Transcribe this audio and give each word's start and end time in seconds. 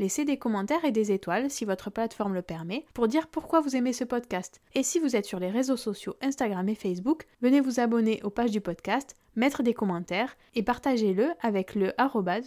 Laissez 0.00 0.24
des 0.24 0.38
commentaires 0.38 0.86
et 0.86 0.92
des 0.92 1.12
étoiles 1.12 1.50
si 1.50 1.66
votre 1.66 1.90
plateforme 1.90 2.32
le 2.32 2.40
permet 2.40 2.86
pour 2.94 3.06
dire 3.06 3.26
pourquoi 3.26 3.60
vous 3.60 3.76
aimez 3.76 3.92
ce 3.92 4.04
podcast. 4.04 4.62
Et 4.74 4.82
si 4.82 4.98
vous 4.98 5.14
êtes 5.14 5.26
sur 5.26 5.38
les 5.38 5.50
réseaux 5.50 5.76
sociaux 5.76 6.16
Instagram 6.22 6.66
et 6.70 6.74
Facebook, 6.74 7.26
venez 7.42 7.60
vous 7.60 7.80
abonner 7.80 8.18
aux 8.22 8.30
pages 8.30 8.50
du 8.50 8.62
podcast, 8.62 9.14
mettre 9.36 9.62
des 9.62 9.74
commentaires 9.74 10.38
et 10.54 10.62
partagez-le 10.62 11.32
avec 11.42 11.74
le 11.74 11.92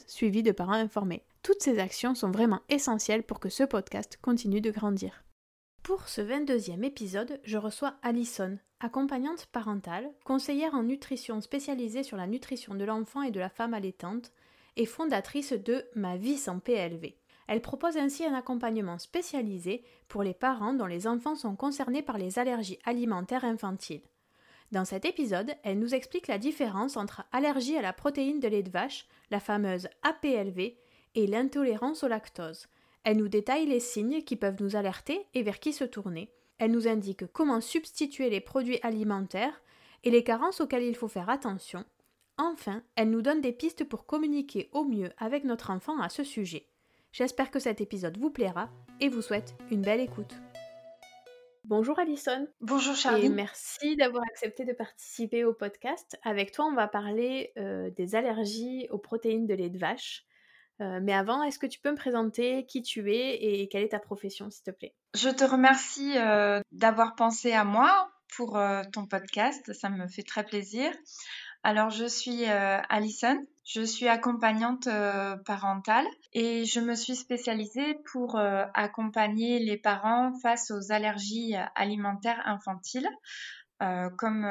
suivi 0.08 0.42
de 0.42 0.52
parents 0.52 0.74
informés. 0.74 1.22
Toutes 1.44 1.62
ces 1.62 1.78
actions 1.78 2.16
sont 2.16 2.32
vraiment 2.32 2.62
essentielles 2.70 3.22
pour 3.22 3.40
que 3.40 3.50
ce 3.50 3.64
podcast 3.64 4.18
continue 4.20 4.60
de 4.60 4.72
grandir. 4.72 5.24
Pour 5.84 6.10
ce 6.10 6.22
22e 6.22 6.84
épisode, 6.84 7.40
je 7.44 7.60
reçois 7.60 7.94
Alison, 8.02 8.58
accompagnante 8.80 9.46
parentale, 9.52 10.10
conseillère 10.24 10.74
en 10.74 10.82
nutrition 10.82 11.40
spécialisée 11.40 12.02
sur 12.02 12.18
la 12.18 12.26
nutrition 12.26 12.74
de 12.74 12.84
l'enfant 12.84 13.22
et 13.22 13.30
de 13.30 13.40
la 13.40 13.50
femme 13.50 13.76
allaitante 13.76 14.32
et 14.76 14.88
fondatrice 14.88 15.54
de 15.54 15.86
Ma 15.94 16.18
vie 16.18 16.38
sans 16.38 16.58
PLV. 16.58 17.14
Elle 17.48 17.62
propose 17.62 17.98
ainsi 17.98 18.26
un 18.26 18.34
accompagnement 18.34 18.98
spécialisé 18.98 19.84
pour 20.08 20.24
les 20.24 20.34
parents 20.34 20.74
dont 20.74 20.86
les 20.86 21.08
enfants 21.08 21.36
sont 21.36 21.56
concernés 21.56 22.02
par 22.02 22.18
les 22.18 22.40
allergies 22.40 22.80
alimentaires 22.86 23.46
infantiles. 23.46 24.04
Dans 24.72 24.86
cet 24.86 25.06
épisode, 25.06 25.54
elle 25.64 25.78
nous 25.78 25.94
explique 25.94 26.28
la 26.28 26.38
différence 26.38 26.98
entre 26.98 27.24
allergie 27.32 27.78
à 27.78 27.82
la 27.82 27.94
protéine 27.94 28.40
de 28.40 28.48
lait 28.48 28.64
de 28.64 28.72
vache, 28.72 29.06
la 29.30 29.40
fameuse 29.40 29.88
APLV, 30.02 30.76
et 31.16 31.28
l'intolérance 31.28 32.04
au 32.04 32.08
lactose. 32.08 32.68
Elle 33.04 33.18
nous 33.18 33.28
détaille 33.28 33.66
les 33.66 33.80
signes 33.80 34.24
qui 34.24 34.36
peuvent 34.36 34.62
nous 34.62 34.76
alerter 34.76 35.28
et 35.34 35.44
vers 35.44 35.60
qui 35.60 35.74
se 35.74 35.84
tourner. 35.84 36.32
Elle 36.58 36.72
nous 36.72 36.88
indique 36.88 37.28
comment 37.28 37.62
substituer 37.62 38.30
les 38.30 38.40
produits 38.40 38.80
alimentaires 38.82 39.62
et 40.04 40.10
les 40.10 40.24
carences 40.24 40.62
auxquelles 40.62 40.84
il 40.84 40.96
faut 40.96 41.08
faire 41.08 41.30
attention. 41.30 41.86
Enfin, 42.38 42.82
elle 42.96 43.12
nous 43.12 43.22
donne 43.22 43.42
des 43.42 43.52
pistes 43.52 43.84
pour 43.84 44.06
communiquer 44.06 44.70
au 44.72 44.86
mieux 44.86 45.12
avec 45.18 45.44
notre 45.44 45.70
enfant 45.70 46.00
à 46.00 46.10
ce 46.10 46.24
sujet. 46.24 46.68
J'espère 47.14 47.52
que 47.52 47.60
cet 47.60 47.80
épisode 47.80 48.18
vous 48.18 48.32
plaira 48.32 48.72
et 49.00 49.08
vous 49.08 49.22
souhaite 49.22 49.54
une 49.70 49.84
belle 49.84 50.00
écoute. 50.00 50.34
Bonjour 51.64 52.00
Alison. 52.00 52.48
Bonjour 52.60 52.96
Charlie. 52.96 53.28
Et 53.28 53.30
merci 53.30 53.96
d'avoir 53.96 54.24
accepté 54.24 54.66
de 54.66 54.74
participer 54.74 55.46
au 55.46 55.54
podcast. 55.54 56.20
Avec 56.24 56.52
toi, 56.52 56.66
on 56.66 56.74
va 56.74 56.88
parler 56.88 57.54
euh, 57.60 57.92
des 57.92 58.16
allergies 58.16 58.88
aux 58.90 58.98
protéines 58.98 59.46
de 59.46 59.54
lait 59.54 59.70
de 59.70 59.78
vache. 59.78 60.26
Euh, 60.82 61.02
mais 61.04 61.14
avant, 61.14 61.44
est-ce 61.44 61.60
que 61.60 61.68
tu 61.68 61.80
peux 61.80 61.92
me 61.92 61.98
présenter 61.98 62.66
qui 62.66 62.82
tu 62.82 63.14
es 63.14 63.36
et 63.36 63.68
quelle 63.68 63.84
est 63.84 63.90
ta 63.90 64.00
profession, 64.00 64.50
s'il 64.50 64.64
te 64.64 64.72
plaît? 64.72 64.96
Je 65.14 65.30
te 65.30 65.44
remercie 65.44 66.18
euh, 66.18 66.62
d'avoir 66.72 67.14
pensé 67.14 67.52
à 67.54 67.64
moi 67.64 68.10
pour 68.36 68.60
ton 68.92 69.06
podcast. 69.06 69.72
Ça 69.74 69.92
me 69.92 70.08
fait 70.08 70.24
très 70.24 70.44
plaisir. 70.44 70.92
Alors, 71.62 71.92
je 71.92 72.06
suis 72.06 72.46
Alison. 72.46 73.40
Je 73.66 73.82
suis 73.82 74.10
accompagnante 74.10 74.88
euh, 74.88 75.38
parentale 75.38 76.06
et 76.34 76.66
je 76.66 76.82
me 76.82 76.96
suis 76.96 77.16
spécialisée 77.16 77.96
pour 78.12 78.36
euh, 78.36 78.66
accompagner 78.74 79.60
les 79.60 79.78
parents 79.78 80.34
face 80.42 80.70
aux 80.70 80.92
allergies 80.92 81.56
alimentaires 81.76 82.42
infantiles. 82.46 83.08
Euh, 83.82 84.10
comme 84.18 84.46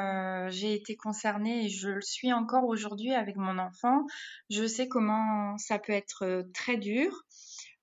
j'ai 0.49 0.73
été 0.73 0.95
concernée 0.95 1.65
et 1.65 1.69
je 1.69 1.89
le 1.89 2.01
suis 2.01 2.33
encore 2.33 2.65
aujourd'hui 2.65 3.13
avec 3.13 3.35
mon 3.35 3.59
enfant, 3.59 4.05
je 4.49 4.65
sais 4.65 4.87
comment 4.87 5.57
ça 5.57 5.77
peut 5.77 5.93
être 5.93 6.47
très 6.53 6.77
dur. 6.77 7.23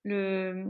Le 0.03 0.65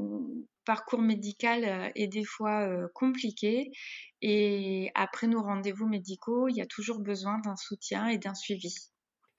parcours 0.66 1.00
médical 1.00 1.90
est 1.94 2.08
des 2.08 2.24
fois 2.24 2.68
compliqué 2.94 3.72
et 4.20 4.90
après 4.94 5.26
nos 5.26 5.42
rendez-vous 5.42 5.88
médicaux, 5.88 6.48
il 6.48 6.56
y 6.56 6.62
a 6.62 6.66
toujours 6.66 7.00
besoin 7.00 7.38
d'un 7.38 7.56
soutien 7.56 8.08
et 8.08 8.18
d'un 8.18 8.34
suivi. 8.34 8.74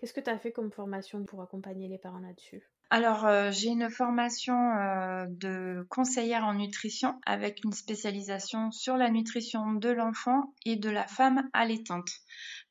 Qu'est-ce 0.01 0.13
que 0.13 0.19
tu 0.19 0.31
as 0.31 0.39
fait 0.39 0.51
comme 0.51 0.71
formation 0.71 1.23
pour 1.25 1.43
accompagner 1.43 1.87
les 1.87 1.99
parents 1.99 2.21
là-dessus? 2.21 2.67
Alors, 2.89 3.23
euh, 3.27 3.51
j'ai 3.51 3.67
une 3.67 3.91
formation 3.91 4.55
euh, 4.55 5.27
de 5.29 5.85
conseillère 5.89 6.43
en 6.43 6.55
nutrition 6.55 7.21
avec 7.27 7.63
une 7.63 7.71
spécialisation 7.71 8.71
sur 8.71 8.97
la 8.97 9.11
nutrition 9.11 9.73
de 9.73 9.89
l'enfant 9.89 10.55
et 10.65 10.75
de 10.75 10.89
la 10.89 11.05
femme 11.05 11.47
allaitante. 11.53 12.09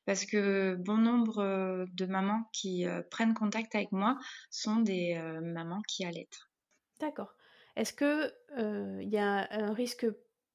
Parce 0.06 0.26
que 0.26 0.74
bon 0.74 0.96
nombre 0.96 1.38
euh, 1.38 1.84
de 1.94 2.05
mamans 2.05 2.50
qui 2.52 2.84
prennent 3.12 3.34
contact 3.34 3.76
avec 3.76 3.93
moi 3.93 4.19
sont 4.50 4.81
des 4.81 5.16
mamans 5.40 5.82
qui 5.87 6.05
allaitent. 6.05 6.40
D'accord. 6.99 7.37
Est-ce 7.76 7.93
qu'il 7.93 9.08
y 9.08 9.19
a 9.19 9.46
un 9.52 9.72
risque 9.72 10.05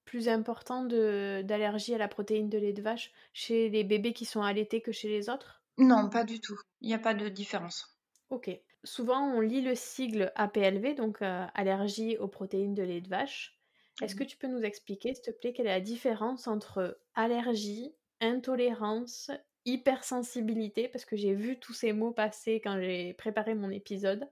plus 0.03 0.27
important 0.27 0.83
d'allergie 0.83 1.95
à 1.95 1.97
la 1.97 2.09
protéine 2.09 2.49
de 2.49 2.57
lait 2.57 2.73
de 2.73 2.81
vache 2.81 3.13
chez 3.31 3.69
les 3.69 3.85
bébés 3.85 4.11
qui 4.11 4.25
sont 4.25 4.41
allaités 4.41 4.81
que 4.81 4.91
chez 4.91 5.07
les 5.07 5.29
autres? 5.29 5.64
Non, 5.77 6.09
pas 6.09 6.23
du 6.23 6.39
tout. 6.39 6.59
Il 6.81 6.87
n'y 6.87 6.93
a 6.93 6.99
pas 6.99 7.13
de 7.13 7.27
différence. 7.29 7.97
Ok. 8.29 8.49
Souvent, 8.83 9.21
on 9.33 9.39
lit 9.39 9.61
le 9.61 9.75
sigle 9.75 10.31
APLV, 10.35 10.95
donc 10.95 11.21
euh, 11.21 11.45
allergie 11.53 12.17
aux 12.17 12.27
protéines 12.27 12.75
de 12.75 12.83
lait 12.83 13.01
de 13.01 13.09
vache. 13.09 13.59
Est-ce 14.01 14.15
que 14.15 14.23
tu 14.23 14.37
peux 14.37 14.47
nous 14.47 14.61
expliquer, 14.61 15.13
s'il 15.13 15.23
te 15.23 15.31
plaît, 15.31 15.53
quelle 15.53 15.67
est 15.67 15.69
la 15.69 15.79
différence 15.79 16.47
entre 16.47 16.99
allergie, 17.13 17.95
intolérance, 18.19 19.31
hypersensibilité? 19.63 20.89
Parce 20.89 21.05
que 21.05 21.15
j'ai 21.15 21.33
vu 21.33 21.59
tous 21.59 21.73
ces 21.73 21.93
mots 21.93 22.11
passer 22.11 22.59
quand 22.61 22.79
j'ai 22.79 23.13
préparé 23.13 23.55
mon 23.55 23.69
épisode. 23.69 24.29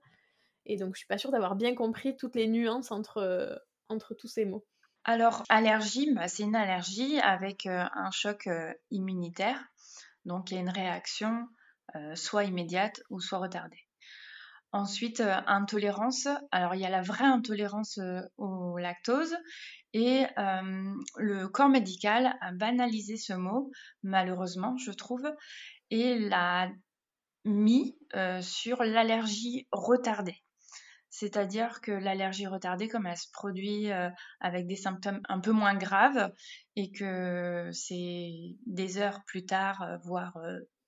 Et 0.66 0.76
donc, 0.76 0.94
je 0.94 0.98
suis 0.98 1.06
pas 1.06 1.18
sûre 1.18 1.30
d'avoir 1.30 1.56
bien 1.56 1.74
compris 1.74 2.16
toutes 2.16 2.36
les 2.36 2.46
nuances 2.46 2.92
entre, 2.92 3.18
euh, 3.18 3.56
entre 3.88 4.14
tous 4.14 4.28
ces 4.28 4.44
mots. 4.44 4.66
Alors, 5.04 5.42
allergie, 5.48 6.12
bah, 6.12 6.28
c'est 6.28 6.44
une 6.44 6.56
allergie 6.56 7.18
avec 7.20 7.66
euh, 7.66 7.84
un 7.94 8.10
choc 8.10 8.48
immunitaire. 8.90 9.62
Donc 10.24 10.50
il 10.50 10.54
y 10.54 10.58
a 10.58 10.60
une 10.60 10.70
réaction 10.70 11.48
soit 12.14 12.44
immédiate 12.44 13.02
ou 13.10 13.20
soit 13.20 13.38
retardée. 13.38 13.86
Ensuite, 14.72 15.22
intolérance. 15.46 16.26
Alors, 16.50 16.74
il 16.74 16.80
y 16.80 16.86
a 16.86 16.90
la 16.90 17.02
vraie 17.02 17.26
intolérance 17.26 18.00
au 18.38 18.76
lactose 18.78 19.36
et 19.92 20.26
le 20.36 21.46
corps 21.46 21.68
médical 21.68 22.36
a 22.40 22.52
banalisé 22.52 23.16
ce 23.16 23.34
mot, 23.34 23.70
malheureusement, 24.02 24.76
je 24.78 24.90
trouve, 24.90 25.32
et 25.90 26.18
l'a 26.18 26.70
mis 27.44 27.96
sur 28.40 28.82
l'allergie 28.82 29.68
retardée. 29.70 30.43
C'est-à-dire 31.16 31.80
que 31.80 31.92
l'allergie 31.92 32.48
retardée, 32.48 32.88
comme 32.88 33.06
elle 33.06 33.16
se 33.16 33.30
produit 33.32 33.88
avec 34.40 34.66
des 34.66 34.74
symptômes 34.74 35.20
un 35.28 35.38
peu 35.38 35.52
moins 35.52 35.76
graves 35.76 36.32
et 36.74 36.90
que 36.90 37.70
c'est 37.72 38.56
des 38.66 38.98
heures 38.98 39.20
plus 39.24 39.46
tard, 39.46 39.86
voire 40.02 40.36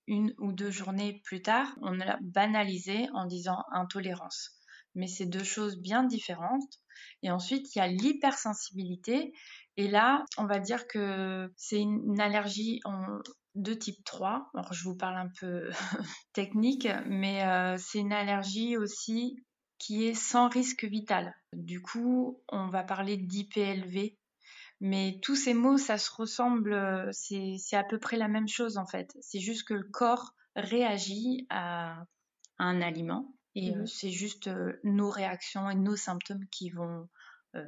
une 0.08 0.34
ou 0.38 0.50
deux 0.50 0.72
journées 0.72 1.20
plus 1.24 1.42
tard, 1.42 1.68
on 1.80 1.92
l'a 1.92 2.18
banalisé 2.22 3.06
en 3.14 3.26
disant 3.26 3.62
intolérance. 3.70 4.58
Mais 4.96 5.06
c'est 5.06 5.26
deux 5.26 5.44
choses 5.44 5.78
bien 5.78 6.02
différentes. 6.02 6.80
Et 7.22 7.30
ensuite, 7.30 7.72
il 7.74 7.78
y 7.78 7.82
a 7.82 7.86
l'hypersensibilité. 7.86 9.32
Et 9.76 9.86
là, 9.86 10.24
on 10.38 10.46
va 10.46 10.58
dire 10.58 10.88
que 10.88 11.52
c'est 11.56 11.80
une 11.80 12.20
allergie 12.20 12.80
de 13.54 13.74
type 13.74 14.02
3. 14.04 14.50
Alors, 14.54 14.72
je 14.72 14.82
vous 14.82 14.96
parle 14.96 15.18
un 15.18 15.30
peu 15.38 15.70
technique, 16.32 16.88
mais 17.06 17.44
euh, 17.44 17.76
c'est 17.78 18.00
une 18.00 18.12
allergie 18.12 18.76
aussi 18.76 19.36
qui 19.78 20.06
est 20.06 20.14
sans 20.14 20.48
risque 20.48 20.84
vital. 20.84 21.34
Du 21.52 21.80
coup, 21.80 22.42
on 22.48 22.68
va 22.68 22.82
parler 22.82 23.16
d'IPLV, 23.16 24.16
mais 24.80 25.18
tous 25.22 25.36
ces 25.36 25.54
mots, 25.54 25.78
ça 25.78 25.98
se 25.98 26.10
ressemble, 26.10 26.72
euh, 26.72 27.10
c'est 27.12 27.76
à 27.76 27.84
peu 27.84 27.98
près 27.98 28.16
la 28.16 28.28
même 28.28 28.48
chose 28.48 28.78
en 28.78 28.86
fait. 28.86 29.16
C'est 29.20 29.40
juste 29.40 29.66
que 29.66 29.74
le 29.74 29.84
corps 29.84 30.34
réagit 30.54 31.46
à, 31.50 32.04
un 32.58 32.80
aliment 32.80 33.34
et 33.54 33.74
euh, 33.74 33.82
mmh 33.82 33.86
c'est 33.86 34.10
juste 34.10 34.48
euh, 34.48 34.80
nos 34.82 35.10
réactions 35.10 35.68
et 35.68 35.74
nos 35.74 35.96
symptômes 35.96 36.46
qui 36.50 36.70
vont 36.70 37.08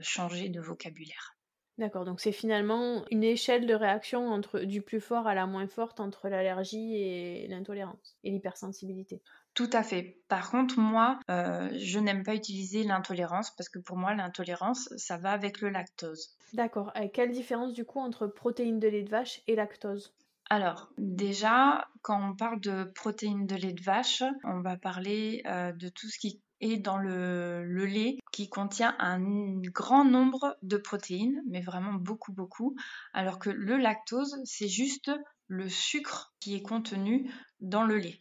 changer 0.01 0.51
de 0.51 0.61
vocabulaire. 0.61 1.39
D'accord, 1.79 2.05
donc 2.05 2.21
c'est 2.21 2.33
finalement 2.33 3.05
une 3.11 3.25
échelle 3.25 3.65
de 3.67 3.73
réaction 3.73 4.29
entre 4.29 4.61
du 4.61 4.83
plus 4.83 5.01
fort 5.01 5.27
à 5.27 5.35
la 5.35 5.47
moins 5.47 5.69
forte 5.69 6.01
entre 6.01 6.29
l'allergie 6.29 6.97
et 6.97 7.47
l'intolérance 7.49 8.19
et 8.23 8.31
l'hypersensibilité. 8.31 9.23
Tout 9.55 9.71
à 9.73 9.83
fait. 9.83 10.21
Par 10.29 10.51
contre, 10.51 10.79
moi, 10.79 11.19
euh, 11.31 11.69
je 11.77 11.99
n'aime 11.99 12.23
pas 12.23 12.35
utiliser 12.35 12.85
l'intolérance 12.85 13.55
parce 13.57 13.69
que 13.69 13.79
pour 13.79 13.97
moi, 13.97 14.15
l'intolérance, 14.15 14.89
ça 14.97 15.17
va 15.17 15.33
avec 15.33 15.61
le 15.61 15.71
lactose. 15.71 16.37
D'accord. 16.53 16.93
Et 16.95 17.11
quelle 17.11 17.33
différence 17.33 17.73
du 17.73 17.85
coup 17.85 17.99
entre 17.99 18.27
protéines 18.27 18.79
de 18.79 18.89
lait 18.89 19.03
de 19.03 19.11
vache 19.11 19.41
et 19.47 19.57
lactose? 19.57 20.15
Alors, 20.51 20.91
déjà, 20.97 21.89
quand 22.03 22.31
on 22.31 22.35
parle 22.35 22.61
de 22.61 22.85
protéines 22.85 23.47
de 23.47 23.55
lait 23.55 23.75
de 23.75 23.83
vache, 23.83 24.23
on 24.45 24.61
va 24.61 24.77
parler 24.77 25.43
euh, 25.47 25.73
de 25.73 25.89
tout 25.89 26.09
ce 26.09 26.19
qui 26.19 26.41
est 26.61 26.79
dans 26.79 26.97
le, 26.97 27.65
le, 27.65 27.85
lait 27.85 28.19
qui 28.33 28.49
contient 28.49 28.97
un 28.99 29.21
grand 29.61 30.05
nombre 30.05 30.57
de 30.63 30.77
protéines, 30.77 31.43
mais 31.47 31.61
vraiment 31.61 31.93
beaucoup, 31.93 32.33
beaucoup, 32.33 32.77
alors 33.13 33.39
que 33.39 33.51
le 33.51 33.77
lactose, 33.77 34.41
c'est 34.45 34.69
juste 34.69 35.11
le 35.49 35.69
sucre 35.69 36.33
qui 36.41 36.55
est 36.55 36.63
contenu 36.63 37.31
dans 37.61 37.85
le 37.85 37.99
lait. 37.99 38.21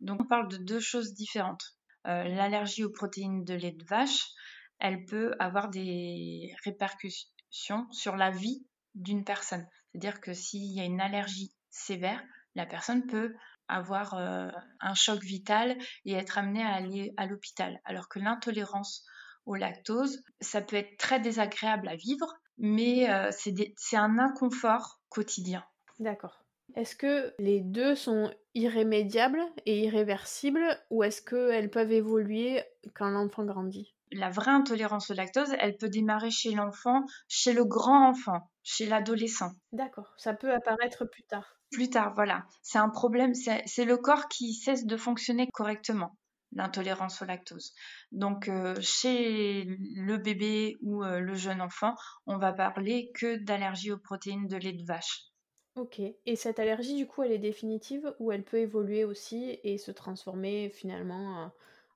Donc 0.00 0.20
on 0.22 0.26
parle 0.26 0.48
de 0.48 0.56
deux 0.56 0.80
choses 0.80 1.14
différentes. 1.14 1.76
Euh, 2.06 2.24
l'allergie 2.24 2.84
aux 2.84 2.92
protéines 2.92 3.44
de 3.44 3.54
lait 3.54 3.72
de 3.72 3.84
vache, 3.84 4.26
elle 4.78 5.04
peut 5.04 5.34
avoir 5.38 5.68
des 5.68 6.54
répercussions 6.64 7.86
sur 7.90 8.16
la 8.16 8.30
vie 8.30 8.66
d'une 8.94 9.24
personne. 9.24 9.66
C'est-à-dire 9.90 10.20
que 10.20 10.32
s'il 10.32 10.72
y 10.72 10.80
a 10.80 10.84
une 10.84 11.00
allergie 11.00 11.54
sévère, 11.70 12.22
la 12.54 12.66
personne 12.66 13.06
peut 13.06 13.34
avoir 13.68 14.14
euh, 14.14 14.48
un 14.80 14.94
choc 14.94 15.20
vital 15.22 15.76
et 16.04 16.12
être 16.12 16.38
amenée 16.38 16.62
à 16.62 16.74
aller 16.74 17.12
à 17.16 17.26
l'hôpital. 17.26 17.80
Alors 17.84 18.08
que 18.08 18.18
l'intolérance 18.18 19.04
au 19.44 19.54
lactose, 19.54 20.22
ça 20.40 20.60
peut 20.60 20.76
être 20.76 20.96
très 20.98 21.20
désagréable 21.20 21.88
à 21.88 21.96
vivre, 21.96 22.34
mais 22.58 23.10
euh, 23.10 23.30
c'est 23.32 23.96
un 23.96 24.18
inconfort 24.18 25.00
quotidien. 25.08 25.64
D'accord. 25.98 26.45
Est-ce 26.74 26.96
que 26.96 27.34
les 27.38 27.60
deux 27.60 27.94
sont 27.94 28.30
irrémédiables 28.54 29.42
et 29.64 29.84
irréversibles 29.84 30.78
ou 30.90 31.02
est-ce 31.04 31.22
qu'elles 31.22 31.70
peuvent 31.70 31.92
évoluer 31.92 32.62
quand 32.94 33.08
l'enfant 33.08 33.44
grandit? 33.44 33.94
La 34.12 34.30
vraie 34.30 34.50
intolérance 34.50 35.10
au 35.10 35.14
lactose, 35.14 35.54
elle 35.58 35.76
peut 35.76 35.88
démarrer 35.88 36.30
chez 36.30 36.52
l'enfant, 36.52 37.04
chez 37.28 37.52
le 37.52 37.64
grand 37.64 38.08
enfant, 38.08 38.50
chez 38.62 38.86
l'adolescent. 38.86 39.50
D'accord, 39.72 40.12
ça 40.16 40.34
peut 40.34 40.52
apparaître 40.52 41.04
plus 41.04 41.24
tard. 41.24 41.58
Plus 41.72 41.90
tard, 41.90 42.14
voilà. 42.14 42.46
C'est 42.62 42.78
un 42.78 42.88
problème, 42.88 43.34
c'est 43.34 43.84
le 43.84 43.96
corps 43.96 44.28
qui 44.28 44.54
cesse 44.54 44.86
de 44.86 44.96
fonctionner 44.96 45.48
correctement 45.52 46.16
l'intolérance 46.52 47.20
au 47.22 47.24
lactose. 47.24 47.74
Donc 48.12 48.48
euh, 48.48 48.74
chez 48.80 49.64
le 49.64 50.16
bébé 50.16 50.76
ou 50.80 51.02
euh, 51.02 51.18
le 51.18 51.34
jeune 51.34 51.60
enfant, 51.60 51.94
on 52.26 52.38
va 52.38 52.52
parler 52.52 53.10
que 53.14 53.36
d'allergie 53.36 53.92
aux 53.92 53.98
protéines 53.98 54.46
de 54.46 54.56
lait 54.56 54.72
de 54.72 54.84
vache. 54.86 55.24
Ok. 55.76 56.00
Et 56.00 56.36
cette 56.36 56.58
allergie, 56.58 56.94
du 56.94 57.06
coup, 57.06 57.22
elle 57.22 57.32
est 57.32 57.38
définitive 57.38 58.14
ou 58.18 58.32
elle 58.32 58.42
peut 58.42 58.58
évoluer 58.58 59.04
aussi 59.04 59.60
et 59.62 59.76
se 59.76 59.90
transformer 59.90 60.70
finalement 60.70 61.42
euh, 61.42 61.46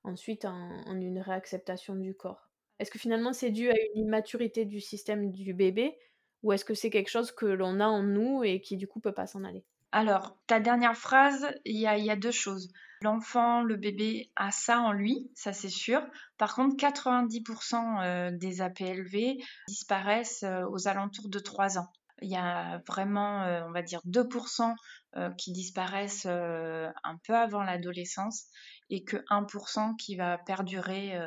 ensuite 0.03 0.45
en, 0.45 0.85
une 0.93 1.19
réacceptation 1.19 1.95
du 1.95 2.13
corps? 2.13 2.47
Est-ce 2.77 2.91
que 2.91 2.99
finalement 2.99 3.33
c'est 3.33 3.49
dû 3.49 3.69
à 3.71 3.75
une 3.95 4.05
immaturité 4.05 4.65
du 4.65 4.79
système 4.81 5.31
du 5.31 5.53
bébé 5.53 5.97
ou 6.43 6.53
est-ce 6.53 6.65
que 6.65 6.75
c'est 6.75 6.91
quelque 6.91 7.09
chose 7.09 7.31
que 7.31 7.47
l'on 7.47 7.79
a 7.79 7.87
en 7.87 8.03
nous 8.03 8.43
et 8.43 8.61
qui 8.61 8.77
du 8.77 8.87
coup 8.87 8.99
peut 8.99 9.13
pas 9.13 9.25
s'en 9.25 9.43
aller? 9.43 9.63
Alors, 9.91 10.37
ta 10.47 10.59
dernière 10.59 10.95
phrase, 10.95 11.47
il 11.65 11.77
y 11.77 11.87
a, 11.87 12.15
deux 12.15 12.31
choses. 12.31 12.71
L'enfant, 13.01 13.61
le 13.61 13.75
bébé 13.75 14.31
a 14.35 14.51
ça 14.51 14.79
en 14.79 14.91
lui, 14.91 15.29
ça 15.33 15.53
c'est 15.53 15.69
sûr. 15.69 16.01
Par 16.37 16.55
contre, 16.55 16.75
90% 16.77 18.03
euh, 18.03 18.31
des 18.31 18.61
APLV 18.61 19.37
disparaissent 19.67 20.43
euh, 20.43 20.65
aux 20.69 20.87
alentours 20.87 21.29
de 21.29 21.39
3 21.39 21.79
ans 21.79 21.91
il 22.21 22.29
y 22.29 22.35
a 22.35 22.81
vraiment, 22.87 23.43
euh, 23.43 23.63
on 23.67 23.71
va 23.71 23.81
dire, 23.81 24.01
2% 24.05 24.75
euh, 25.17 25.29
qui 25.31 25.51
disparaissent 25.51 26.27
euh, 26.27 26.89
un 27.03 27.17
peu 27.25 27.35
avant 27.35 27.63
l'adolescence 27.63 28.45
et 28.89 29.03
que 29.03 29.17
1% 29.29 29.95
qui 29.95 30.15
va 30.15 30.37
perdurer 30.37 31.17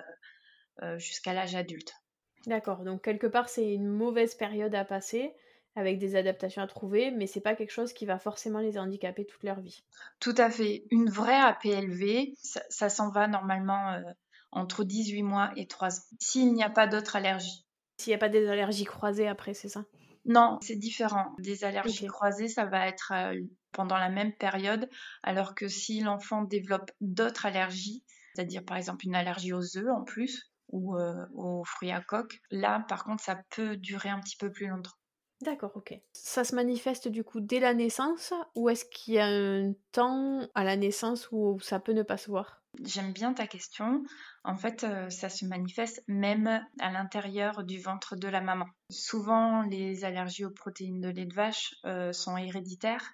jusqu'à 0.97 1.33
l'âge 1.33 1.55
adulte. 1.55 1.95
D'accord, 2.47 2.85
donc 2.85 3.03
quelque 3.03 3.27
part 3.27 3.49
c'est 3.49 3.73
une 3.73 3.87
mauvaise 3.87 4.35
période 4.35 4.75
à 4.75 4.85
passer 4.85 5.33
avec 5.77 5.99
des 5.99 6.15
adaptations 6.15 6.63
à 6.63 6.67
trouver, 6.67 7.11
mais 7.11 7.27
c'est 7.27 7.41
pas 7.41 7.55
quelque 7.55 7.73
chose 7.73 7.93
qui 7.93 8.05
va 8.07 8.19
forcément 8.19 8.59
les 8.59 8.77
handicaper 8.77 9.25
toute 9.25 9.43
leur 9.45 9.61
vie. 9.61 9.83
Tout 10.21 10.35
à 10.37 10.51
fait. 10.51 10.85
Une 10.91 11.09
vraie 11.09 11.41
APLV, 11.41 12.35
ça, 12.43 12.61
ça 12.69 12.89
s'en 12.91 13.11
va 13.11 13.29
normalement 13.29 13.99
entre 14.53 14.85
18 14.85 15.23
mois 15.23 15.51
et 15.57 15.67
3 15.67 15.89
ans, 15.89 16.03
s'il 16.21 16.53
n'y 16.53 16.63
a 16.63 16.71
pas 16.71 16.87
d'autres 16.87 17.17
allergies. 17.17 17.65
S'il 17.99 18.11
n'y 18.11 18.17
a 18.17 18.19
pas 18.19 18.29
des 18.29 18.49
allergies 18.49 18.85
croisées 18.85 19.29
après, 19.29 19.55
c'est 19.55 19.69
ça? 19.69 19.85
Non, 20.25 20.59
c'est 20.63 20.77
différent. 20.77 21.35
Des 21.39 21.65
allergies 21.65 22.07
croisées, 22.07 22.49
ça 22.49 22.65
va 22.65 22.87
être 22.89 23.13
euh, 23.13 23.41
pendant 23.73 23.99
la 23.99 24.09
même 24.09 24.33
période, 24.35 24.89
alors 25.23 25.55
que 25.55 25.69
si 25.69 26.01
l'enfant 26.01 26.43
développe 26.43 26.91
d'autres 27.01 27.47
allergies, 27.47 28.05
c'est-à-dire 28.35 28.65
par 28.65 28.77
exemple 28.77 29.07
une 29.07 29.15
allergie 29.15 29.53
aux 29.53 29.77
œufs 29.77 29.91
en 29.91 30.05
plus, 30.05 30.53
ou 30.69 30.97
euh, 30.97 31.27
aux 31.35 31.65
fruits 31.65 31.93
à 31.93 32.01
coque, 32.01 32.41
là 32.51 32.85
par 32.89 33.05
contre 33.05 33.23
ça 33.23 33.43
peut 33.51 33.77
durer 33.77 34.09
un 34.09 34.21
petit 34.21 34.37
peu 34.37 34.51
plus 34.51 34.67
longtemps. 34.67 34.93
D'accord, 35.43 35.73
ok. 35.77 35.95
Ça 36.15 36.43
se 36.43 36.55
manifeste 36.57 37.07
du 37.09 37.23
coup 37.23 37.41
dès 37.41 37.61
la 37.61 37.75
naissance 37.75 38.33
ou 38.57 38.69
est-ce 38.69 38.85
qu'il 38.87 39.15
y 39.15 39.19
a 39.21 39.27
un 39.27 39.75
temps 39.93 40.49
à 40.55 40.65
la 40.65 40.77
naissance 40.77 41.29
où 41.31 41.61
ça 41.61 41.79
peut 41.79 41.93
ne 41.93 42.03
pas 42.03 42.17
se 42.17 42.31
voir? 42.31 42.64
J'aime 42.83 43.13
bien 43.13 43.33
ta 43.35 43.47
question. 43.47 44.03
En 44.43 44.57
fait, 44.57 44.85
euh, 44.85 45.09
ça 45.11 45.29
se 45.29 45.45
manifeste 45.45 46.03
même 46.09 46.49
à 46.81 46.91
l'intérieur 46.91 47.65
du 47.65 47.79
ventre 47.81 48.17
de 48.17 48.29
la 48.29 48.41
maman. 48.41 48.67
Souvent, 48.91 49.63
les 49.63 50.05
allergies 50.05 50.45
aux 50.45 50.51
protéines 50.51 51.01
de 51.01 51.09
lait 51.09 51.27
de 51.27 51.35
vache 51.35 51.75
euh, 51.85 52.13
sont 52.13 52.37
héréditaires. 52.37 53.13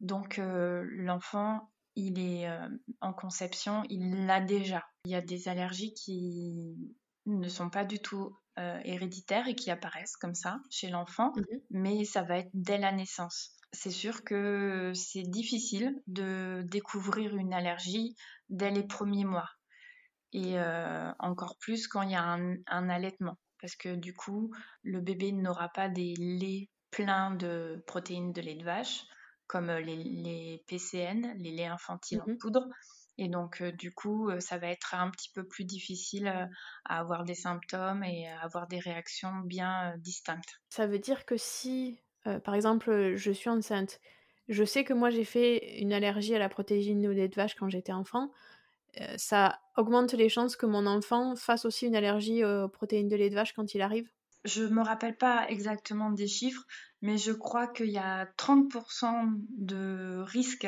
Donc, 0.00 0.38
euh, 0.38 0.84
l'enfant, 0.90 1.70
il 1.96 2.18
est 2.18 2.48
en 3.00 3.12
conception, 3.12 3.82
il 3.90 4.26
l'a 4.26 4.40
déjà. 4.40 4.84
Il 5.04 5.10
y 5.10 5.16
a 5.16 5.20
des 5.20 5.48
allergies 5.48 5.92
qui 5.92 6.76
ne 7.26 7.48
sont 7.48 7.68
pas 7.68 7.84
du 7.84 7.98
tout 7.98 8.36
héréditaires 8.56 9.48
et 9.48 9.54
qui 9.54 9.70
apparaissent 9.70 10.16
comme 10.16 10.34
ça 10.34 10.60
chez 10.70 10.88
l'enfant, 10.88 11.32
mmh 11.34 11.42
mais 11.70 12.04
ça 12.04 12.22
va 12.22 12.38
être 12.38 12.50
dès 12.52 12.78
la 12.78 12.92
naissance 12.92 13.56
c'est 13.72 13.90
sûr 13.90 14.24
que 14.24 14.92
c'est 14.94 15.22
difficile 15.22 16.02
de 16.06 16.62
découvrir 16.66 17.36
une 17.36 17.54
allergie 17.54 18.16
dès 18.48 18.70
les 18.70 18.82
premiers 18.82 19.24
mois. 19.24 19.48
Et 20.32 20.58
euh, 20.58 21.10
encore 21.18 21.56
plus 21.58 21.88
quand 21.88 22.02
il 22.02 22.12
y 22.12 22.14
a 22.14 22.22
un, 22.22 22.88
allaitement. 22.88 23.38
Parce 23.60 23.76
que 23.76 23.94
du 23.94 24.14
coup, 24.14 24.50
le 24.82 25.00
bébé 25.00 25.32
n'aura 25.32 25.68
pas 25.68 25.88
des 25.88 26.14
laits 26.16 26.68
pleins 26.90 27.34
de 27.34 27.82
protéines 27.86 28.32
de 28.32 28.40
lait 28.40 28.54
de 28.54 28.64
vache, 28.64 29.04
comme 29.46 29.70
les, 29.70 30.64
PCN, 30.66 31.34
les 31.36 31.52
laits 31.52 31.70
infantiles 31.70 32.22
en 32.22 32.30
mmh 32.30 32.38
poudre. 32.38 32.66
Et 33.20 33.28
donc, 33.28 33.60
euh, 33.60 33.70
du 33.70 33.92
coup, 33.92 34.30
euh, 34.30 34.40
ça 34.40 34.56
va 34.56 34.68
être 34.68 34.94
un 34.94 35.10
petit 35.10 35.30
peu 35.34 35.46
plus 35.46 35.64
difficile 35.64 36.26
à 36.86 36.98
avoir 36.98 37.24
des 37.24 37.34
symptômes 37.34 38.02
et 38.02 38.26
à 38.28 38.40
avoir 38.40 38.66
des 38.66 38.78
réactions 38.78 39.40
bien 39.44 39.94
distinctes. 39.98 40.60
Ça 40.70 40.86
veut 40.86 40.98
dire 40.98 41.26
que 41.26 41.36
si, 41.36 42.00
par 42.44 42.54
exemple, 42.54 43.16
je 43.16 43.30
suis 43.30 43.50
enceinte, 43.50 44.00
Je 44.48 44.64
sais 44.64 44.82
que 44.84 44.94
moi 44.94 45.10
j'ai 45.10 45.24
fait 45.24 45.80
une 45.80 45.92
allergie 45.92 46.34
à 46.34 46.38
la 46.38 46.48
protéine 46.48 47.00
de 47.02 47.08
lait 47.10 47.28
de 47.28 47.34
vache 47.36 47.54
quand 47.54 47.68
j'étais 47.68 47.92
enfant. 47.92 48.30
ça 49.16 49.60
augmente 49.76 50.12
les 50.14 50.28
chances 50.28 50.56
que 50.56 50.66
mon 50.66 50.86
enfant 50.86 51.36
fasse 51.36 51.64
aussi 51.64 51.86
une 51.86 51.94
allergie 51.94 52.44
aux 52.44 52.68
protéines 52.68 53.08
de 53.08 53.16
lait 53.16 53.30
de 53.30 53.34
vache 53.36 53.52
quand 53.52 53.74
il 53.74 53.82
arrive? 53.82 54.08
Je 54.44 54.64
me 54.64 54.82
rappelle 54.82 55.16
pas 55.16 55.48
exactement 55.50 56.10
des 56.10 56.26
chiffres, 56.26 56.64
mais 57.02 57.18
je 57.18 57.32
crois 57.32 57.66
qu'il 57.66 57.90
y 57.90 57.98
a 57.98 58.26
30% 58.36 59.26
de 59.58 60.22
risque 60.26 60.66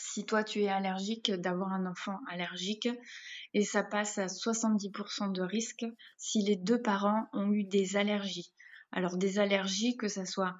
si 0.00 0.24
toi 0.24 0.42
tu 0.42 0.62
es 0.62 0.68
allergique 0.68 1.30
d'avoir 1.30 1.72
un 1.72 1.86
enfant 1.86 2.18
allergique 2.28 2.88
et 3.54 3.64
ça 3.64 3.82
passe 3.82 4.18
à 4.18 4.26
70% 4.26 5.32
de 5.32 5.42
risque 5.42 5.84
si 6.16 6.42
les 6.42 6.56
deux 6.56 6.80
parents 6.80 7.26
ont 7.32 7.52
eu 7.52 7.64
des 7.64 7.96
allergies. 7.96 8.52
Alors 8.92 9.16
des 9.16 9.38
allergies 9.38 9.96
que 9.96 10.08
ce 10.08 10.24
soit 10.24 10.56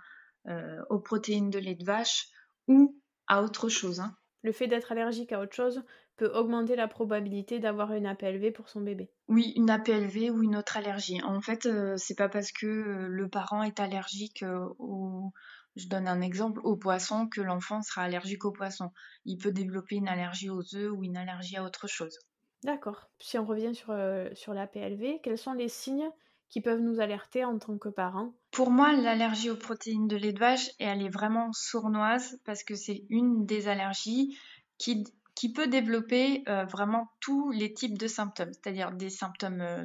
euh, 0.46 0.80
aux 0.90 1.00
protéines 1.00 1.50
de 1.50 1.58
lait 1.58 1.74
de 1.74 1.84
vache 1.84 2.26
ou 2.68 3.00
à 3.26 3.42
autre 3.42 3.68
chose. 3.68 4.00
Hein. 4.00 4.14
Le 4.42 4.52
fait 4.52 4.66
d'être 4.66 4.92
allergique 4.92 5.32
à 5.32 5.40
autre 5.40 5.54
chose 5.54 5.82
peut 6.16 6.30
augmenter 6.34 6.76
la 6.76 6.86
probabilité 6.86 7.60
d'avoir 7.60 7.94
une 7.94 8.06
APLV 8.06 8.52
pour 8.52 8.68
son 8.68 8.82
bébé. 8.82 9.10
Oui, 9.28 9.54
une 9.56 9.70
APLV 9.70 10.30
ou 10.30 10.42
une 10.42 10.56
autre 10.56 10.76
allergie. 10.76 11.22
En 11.22 11.40
fait, 11.40 11.64
euh, 11.64 11.96
c'est 11.96 12.16
pas 12.16 12.28
parce 12.28 12.52
que 12.52 12.66
euh, 12.66 13.08
le 13.08 13.28
parent 13.28 13.62
est 13.62 13.80
allergique 13.80 14.44
au 14.78 15.32
je 15.76 15.88
donne 15.88 16.08
un 16.08 16.20
exemple 16.20 16.60
au 16.64 16.76
poisson 16.76 17.28
que 17.28 17.40
l'enfant 17.40 17.82
sera 17.82 18.02
allergique 18.02 18.44
au 18.44 18.52
poisson. 18.52 18.90
Il 19.24 19.38
peut 19.38 19.52
développer 19.52 19.96
une 19.96 20.08
allergie 20.08 20.50
aux 20.50 20.74
œufs 20.74 20.92
ou 20.92 21.04
une 21.04 21.16
allergie 21.16 21.56
à 21.56 21.64
autre 21.64 21.86
chose. 21.86 22.18
D'accord. 22.62 23.08
Si 23.18 23.38
on 23.38 23.46
revient 23.46 23.74
sur, 23.74 23.94
sur 24.34 24.52
la 24.52 24.66
PLV, 24.66 25.20
quels 25.22 25.38
sont 25.38 25.54
les 25.54 25.68
signes 25.68 26.10
qui 26.50 26.60
peuvent 26.60 26.80
nous 26.80 27.00
alerter 27.00 27.44
en 27.44 27.58
tant 27.58 27.78
que 27.78 27.88
parents? 27.88 28.34
Pour 28.50 28.70
moi, 28.70 28.92
l'allergie 28.92 29.50
aux 29.50 29.56
protéines 29.56 30.08
de 30.08 30.16
lait 30.16 30.32
de 30.32 30.40
vache, 30.40 30.70
elle 30.78 31.02
est 31.02 31.08
vraiment 31.08 31.52
sournoise 31.52 32.38
parce 32.44 32.64
que 32.64 32.74
c'est 32.74 33.04
une 33.08 33.46
des 33.46 33.68
allergies 33.68 34.36
qui, 34.76 35.04
qui 35.36 35.52
peut 35.52 35.68
développer 35.68 36.42
euh, 36.48 36.64
vraiment 36.64 37.08
tous 37.20 37.50
les 37.50 37.72
types 37.72 37.96
de 37.96 38.08
symptômes, 38.08 38.52
c'est-à-dire 38.52 38.90
des 38.92 39.10
symptômes 39.10 39.60
euh, 39.60 39.84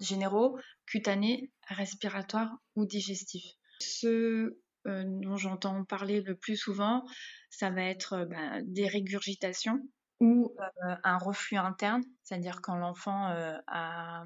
généraux, 0.00 0.58
cutanés, 0.86 1.52
respiratoires 1.68 2.58
ou 2.74 2.84
digestifs. 2.84 3.52
Ce 3.78 4.58
euh, 4.86 5.04
dont 5.06 5.36
j'entends 5.36 5.84
parler 5.84 6.20
le 6.20 6.36
plus 6.36 6.56
souvent, 6.56 7.04
ça 7.50 7.70
va 7.70 7.82
être 7.82 8.24
bah, 8.24 8.60
des 8.62 8.88
régurgitations 8.88 9.80
ou 10.20 10.54
un 11.02 11.16
reflux 11.16 11.56
interne, 11.56 12.02
c'est-à-dire 12.22 12.60
quand 12.60 12.76
l'enfant 12.76 13.32
a 13.66 14.24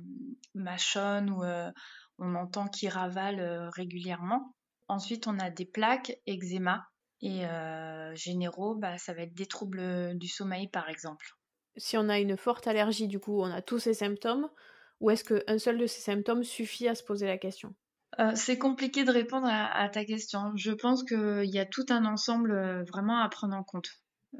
mâchonne 0.54 1.30
ou 1.30 1.44
on 2.18 2.34
entend 2.34 2.66
qu'il 2.66 2.88
ravale 2.88 3.70
régulièrement. 3.76 4.56
Ensuite, 4.88 5.28
on 5.28 5.38
a 5.38 5.50
des 5.50 5.66
plaques, 5.66 6.18
eczéma 6.26 6.84
et 7.22 7.44
généraux, 8.14 8.74
bah, 8.74 8.98
ça 8.98 9.14
va 9.14 9.22
être 9.22 9.34
des 9.34 9.46
troubles 9.46 10.18
du 10.18 10.26
sommeil 10.26 10.66
par 10.68 10.88
exemple. 10.88 11.26
Si 11.76 11.96
on 11.96 12.08
a 12.08 12.18
une 12.18 12.36
forte 12.36 12.66
allergie, 12.66 13.06
du 13.06 13.20
coup, 13.20 13.40
on 13.40 13.44
a 13.52 13.62
tous 13.62 13.78
ces 13.78 13.94
symptômes, 13.94 14.50
ou 15.00 15.10
est-ce 15.10 15.22
qu'un 15.22 15.58
seul 15.58 15.78
de 15.78 15.86
ces 15.86 16.00
symptômes 16.00 16.42
suffit 16.42 16.88
à 16.88 16.96
se 16.96 17.04
poser 17.04 17.26
la 17.28 17.38
question? 17.38 17.76
C'est 18.34 18.58
compliqué 18.58 19.04
de 19.04 19.10
répondre 19.10 19.48
à, 19.48 19.88
ta 19.88 20.04
question. 20.04 20.52
Je 20.56 20.72
pense 20.72 21.02
qu'il 21.04 21.50
y 21.50 21.58
a 21.58 21.66
tout 21.66 21.86
un 21.90 22.04
ensemble 22.04 22.84
vraiment 22.84 23.20
à 23.20 23.28
prendre 23.28 23.56
en 23.56 23.62
compte. 23.64 23.88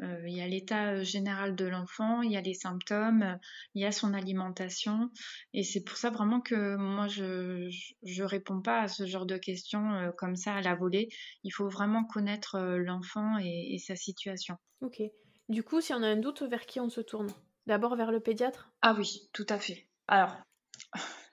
Euh, 0.02 0.23
il 0.26 0.37
y 0.37 0.40
a 0.40 0.49
l'état 0.49 0.93
euh, 0.93 1.04
général 1.04 1.54
de 1.54 1.66
l'enfant, 1.66 2.23
il 2.23 2.33
y 2.33 2.37
a 2.37 2.40
les 2.40 2.54
symptômes, 2.54 3.23
euh, 3.23 3.37
il 3.75 3.83
y 3.83 3.85
a 3.85 3.93
son 3.93 4.12
alimentation. 4.12 5.11
Et 5.52 5.62
c'est 5.62 5.83
pour 5.83 5.97
ça 5.97 6.11
vraiment 6.11 6.40
que 6.40 6.76
moi, 6.76 7.07
je 7.07 7.69
ne 8.02 8.25
réponds 8.25 8.61
pas 8.61 8.83
à 8.83 8.88
ce 8.88 9.07
genre 9.07 9.26
de 9.26 9.37
questions 9.37 10.12
comme 10.19 10.37
ça 10.37 10.54
à 10.54 10.61
la 10.62 10.75
volée. 10.75 11.09
Il 11.45 11.50
faut 11.50 11.69
vraiment 11.69 12.04
connaître 12.04 12.59
l'enfant 12.59 13.38
et, 13.38 13.75
et 13.75 13.78
sa 13.78 13.97
situation. 13.97 14.57
Ok. 14.81 15.00
Du 15.49 15.62
coup, 15.62 15.81
si 15.81 15.93
on 15.93 16.02
a 16.02 16.09
un 16.09 16.16
doute, 16.16 16.43
vers 16.43 16.66
qui 16.66 16.81
on 16.81 16.88
se 16.88 17.00
tourne? 17.00 17.31
D'abord 17.66 17.97
vers 17.97 18.11
le 18.11 18.21
pédiatre? 18.21 18.71
Ah 18.83 18.95
oui, 18.97 19.28
tout 19.33 19.47
à 19.49 19.59
fait. 19.59 19.87
Alors, 20.09 20.37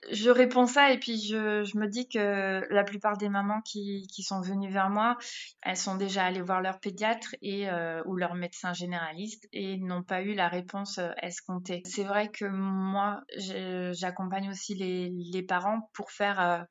je 0.09 0.29
réponds 0.29 0.65
ça 0.65 0.91
et 0.91 0.97
puis 0.97 1.19
je, 1.19 1.77
me 1.77 1.87
dis 1.87 2.07
que 2.07 2.65
la 2.69 2.83
plupart 2.83 3.17
des 3.17 3.29
mamans 3.29 3.61
qui, 3.61 4.07
sont 4.23 4.41
venues 4.41 4.71
vers 4.71 4.89
moi, 4.89 5.17
elles 5.61 5.77
sont 5.77 5.95
déjà 5.95 6.25
allées 6.25 6.41
voir 6.41 6.61
leur 6.61 6.79
pédiatre 6.79 7.35
et 7.41 7.69
euh, 7.69 8.01
ou 8.05 8.15
leur 8.15 8.35
médecin 8.35 8.73
généraliste 8.73 9.47
et 9.51 9.77
n'ont 9.77 10.03
pas 10.03 10.21
eu 10.21 10.33
la 10.33 10.47
réponse 10.47 10.97
euh, 10.97 11.11
escomptée. 11.21 11.81
C'est 11.85 12.03
vrai 12.03 12.29
que 12.29 12.45
moi, 12.45 13.21
j'accompagne 13.37 14.49
aussi 14.49 14.75
les, 14.75 15.43
parents 15.43 15.89
pour 15.93 16.11
faire 16.11 16.39
euh, 16.39 16.61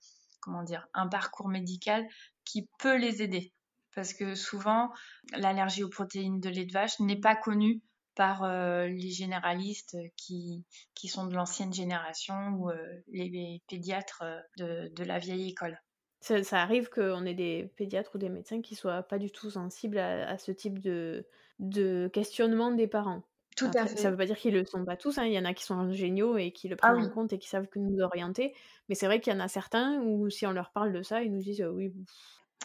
comment 0.41 0.63
dire 0.63 0.87
un 0.95 1.09
parcours 1.09 1.49
médical 1.49 2.07
qui 2.45 2.69
peut 2.79 2.97
les 2.97 3.23
aider 3.23 3.53
parce 3.95 4.15
que 4.15 4.35
souvent 4.35 4.91
l'allergie 5.33 5.83
aux 5.83 5.89
protéines 5.89 6.41
de 6.41 6.49
lait 6.49 6.65
de 6.65 6.73
vache 6.73 7.01
n'est 7.01 7.21
pas 7.21 7.35
connue 7.35 7.83
par 8.15 8.45
euh, 8.45 8.87
les 8.87 9.11
généralistes 9.11 9.97
qui, 10.17 10.65
qui 10.95 11.09
sont 11.09 11.27
de 11.27 11.35
l'ancienne 11.35 11.73
génération 11.73 12.35
ou 12.59 12.71
euh, 12.71 13.03
les, 13.09 13.63
pédiatres 13.69 14.23
euh, 14.61 14.89
de, 14.91 15.05
la 15.05 15.19
vieille 15.19 15.49
école. 15.49 15.81
Ça, 16.21 16.37
arrive 16.61 16.91
qu'on 16.91 17.25
ait 17.25 17.35
des 17.35 17.73
pédiatres 17.77 18.15
ou 18.15 18.19
des 18.19 18.29
médecins 18.29 18.61
qui 18.61 18.75
soient 18.75 19.03
pas 19.03 19.19
du 19.19 19.31
tout 19.31 19.51
sensibles 19.51 19.99
à, 19.99 20.37
ce 20.37 20.53
type 20.53 20.79
de, 20.81 21.27
de 21.59 22.11
questionnement 22.13 22.73
des 22.73 22.87
parents. 22.87 23.23
Tout 23.57 23.71
à 23.75 23.87
fait. 23.87 23.97
Ça 23.97 24.11
veut 24.11 24.17
pas 24.17 24.27
dire 24.27 24.37
qu'ils 24.37 24.55
le 24.55 24.65
sont 24.67 24.85
pas 24.85 24.97
tous. 24.97 25.17
Hein. 25.19 25.25
Il 25.25 25.33
y 25.33 25.39
en 25.39 25.45
a 25.45 25.55
qui 25.55 25.65
sont 25.65 25.91
géniaux 25.93 26.37
et 26.37 26.53
qui 26.53 26.69
le 26.69 26.77
ah 26.81 26.93
prennent 26.93 27.07
en 27.07 27.11
compte 27.11 27.33
et 27.33 27.39
qui 27.39 27.49
savent 27.49 27.69
que 27.69 27.79
nous 27.79 28.01
orienter. 28.01 28.55
Mais 28.89 28.95
c'est 28.95 29.07
vrai 29.07 29.21
qu'il 29.21 29.33
y 29.33 29.37
en 29.37 29.41
a 29.41 29.49
certains 29.49 29.99
où 30.03 30.29
si 30.29 30.47
on 30.47 30.53
leur 30.53 30.73
parle 30.73 30.93
de 30.93 31.03
ça, 31.03 31.23
ils 31.23 31.33
nous 31.33 31.43
disent 31.43 31.65
oui. 31.73 31.93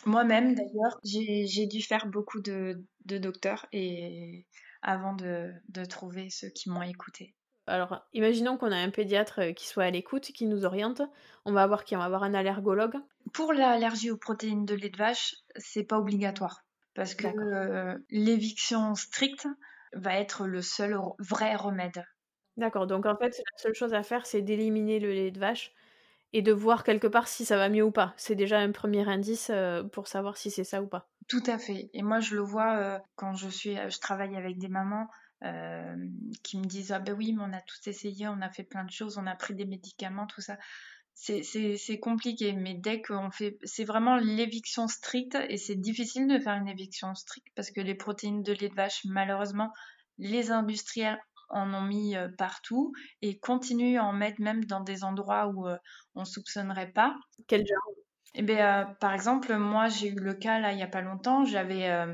Moi-même, 0.05 0.53
d'ailleurs, 0.53 0.99
j'ai 1.03 1.65
dû 1.65 1.81
faire 1.81 2.07
beaucoup 2.07 2.41
de, 2.41 2.83
de 3.05 3.17
docteurs 3.17 3.65
et 3.71 4.45
avant 4.85 5.13
de, 5.13 5.51
trouver 5.89 6.29
ceux 6.29 6.49
qui 6.49 6.69
m'ont 6.69 6.83
écouté. 6.83 7.33
Alors, 7.67 8.05
imaginons 8.13 8.57
qu'on 8.57 8.71
a 8.71 8.77
un 8.77 8.91
pédiatre 8.91 9.39
euh, 9.39 9.51
qui 9.51 9.67
soit 9.67 9.85
à 9.85 9.89
l'écoute, 9.89 10.25
qui 10.25 10.45
nous 10.45 10.65
oriente. 10.65 11.01
On 11.45 11.51
va 11.51 11.63
avoir 11.63 11.83
qui 11.83 11.95
On 11.95 11.99
va 11.99 12.05
avoir 12.05 12.21
un 12.21 12.35
allergologue. 12.35 12.95
Pour 13.33 13.53
l'allergie 13.53 14.11
aux 14.11 14.17
protéines 14.17 14.65
de 14.65 14.75
lait 14.75 14.91
de 14.91 14.97
vache, 14.97 15.33
c'est 15.55 15.83
pas 15.83 15.97
obligatoire 15.97 16.63
parce 16.93 17.13
que 17.13 17.27
euh, 17.27 17.97
l'éviction 18.09 18.95
stricte 18.95 19.47
va 19.93 20.17
être 20.17 20.47
le 20.47 20.61
seul 20.61 20.97
vrai 21.19 21.55
remède. 21.55 22.05
D'accord. 22.57 22.87
Donc 22.87 23.05
en 23.05 23.17
fait, 23.17 23.37
la 23.37 23.57
seule 23.57 23.75
chose 23.75 23.93
à 23.93 24.01
faire, 24.01 24.25
c'est 24.25 24.41
d'éliminer 24.41 24.99
le 24.99 25.11
lait 25.11 25.31
de 25.31 25.39
vache 25.39 25.73
et 26.35 26.41
de 26.41 26.51
voir 26.51 26.83
quelque 26.83 27.07
part 27.07 27.29
si 27.29 27.45
ça 27.45 27.55
va 27.55 27.69
mieux 27.69 27.85
ou 27.85 27.91
pas. 27.91 28.13
C'est 28.17 28.35
déjà 28.35 28.59
un 28.59 28.73
premier 28.73 29.07
indice 29.07 29.49
euh, 29.53 29.83
pour 29.83 30.09
savoir 30.09 30.35
si 30.35 30.51
c'est 30.51 30.65
ça 30.65 30.81
ou 30.81 30.85
pas. 30.85 31.07
Tout 31.29 31.43
à 31.45 31.57
fait. 31.57 31.89
Et 31.93 32.03
moi, 32.03 32.19
je 32.19 32.35
le 32.35 32.41
vois 32.41 32.75
euh, 32.75 32.99
quand 33.15 33.35
je 33.35 33.47
suis, 33.47 33.77
je 33.77 33.99
travaille 33.99 34.35
avec 34.35 34.57
des 34.57 34.67
mamans 34.67 35.07
euh, 35.45 35.95
qui 36.43 36.57
me 36.57 36.65
disent 36.65 36.91
ah 36.91 36.99
ben 36.99 37.13
oui, 37.13 37.31
mais 37.31 37.43
on 37.47 37.53
a 37.53 37.61
tout 37.61 37.77
essayé, 37.85 38.27
on 38.27 38.41
a 38.41 38.49
fait 38.49 38.65
plein 38.65 38.83
de 38.83 38.91
choses, 38.91 39.17
on 39.17 39.25
a 39.27 39.35
pris 39.35 39.55
des 39.55 39.63
médicaments, 39.63 40.27
tout 40.27 40.41
ça. 40.41 40.57
C'est 41.13 41.99
compliqué, 42.01 42.51
mais 42.51 42.73
dès 42.73 43.01
qu'on 43.01 43.31
fait, 43.31 43.57
c'est 43.63 43.85
vraiment 43.85 44.17
l'éviction 44.17 44.89
stricte 44.89 45.37
et 45.47 45.55
c'est 45.55 45.75
difficile 45.77 46.27
de 46.27 46.37
faire 46.37 46.55
une 46.55 46.67
éviction 46.67 47.15
stricte 47.15 47.47
parce 47.55 47.71
que 47.71 47.79
les 47.79 47.95
protéines 47.95 48.43
de 48.43 48.51
lait 48.51 48.67
de 48.67 48.75
vache, 48.75 49.05
malheureusement, 49.05 49.71
les 50.17 50.51
industriels 50.51 51.17
en 51.49 51.73
ont 51.73 51.81
mis 51.81 52.15
partout 52.37 52.93
et 53.21 53.39
continuent 53.39 53.99
à 53.99 54.05
en 54.05 54.13
mettre 54.13 54.41
même 54.41 54.65
dans 54.65 54.81
des 54.81 55.03
endroits 55.03 55.47
où 55.47 55.67
on 56.15 56.25
soupçonnerait 56.25 56.91
pas. 56.91 57.15
Quel 57.47 57.65
genre? 57.65 57.95
Eh 58.35 58.41
bien, 58.41 58.81
euh, 58.81 58.85
par 58.99 59.13
exemple, 59.13 59.55
moi, 59.55 59.87
j'ai 59.87 60.09
eu 60.09 60.19
le 60.19 60.33
cas 60.33 60.59
là 60.59 60.73
il 60.73 60.75
n'y 60.75 60.83
a 60.83 60.87
pas 60.87 61.01
longtemps. 61.01 61.45
J'avais 61.45 61.89
euh, 61.89 62.13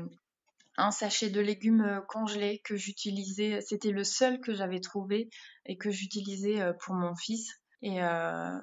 un 0.76 0.90
sachet 0.92 1.30
de 1.30 1.40
légumes 1.40 2.02
congelés 2.08 2.60
que 2.64 2.76
j'utilisais. 2.76 3.60
C'était 3.60 3.90
le 3.90 4.04
seul 4.04 4.40
que 4.40 4.54
j'avais 4.54 4.80
trouvé 4.80 5.28
et 5.66 5.76
que 5.76 5.90
j'utilisais 5.90 6.60
pour 6.80 6.94
mon 6.94 7.14
fils. 7.16 7.60
Et 7.82 7.98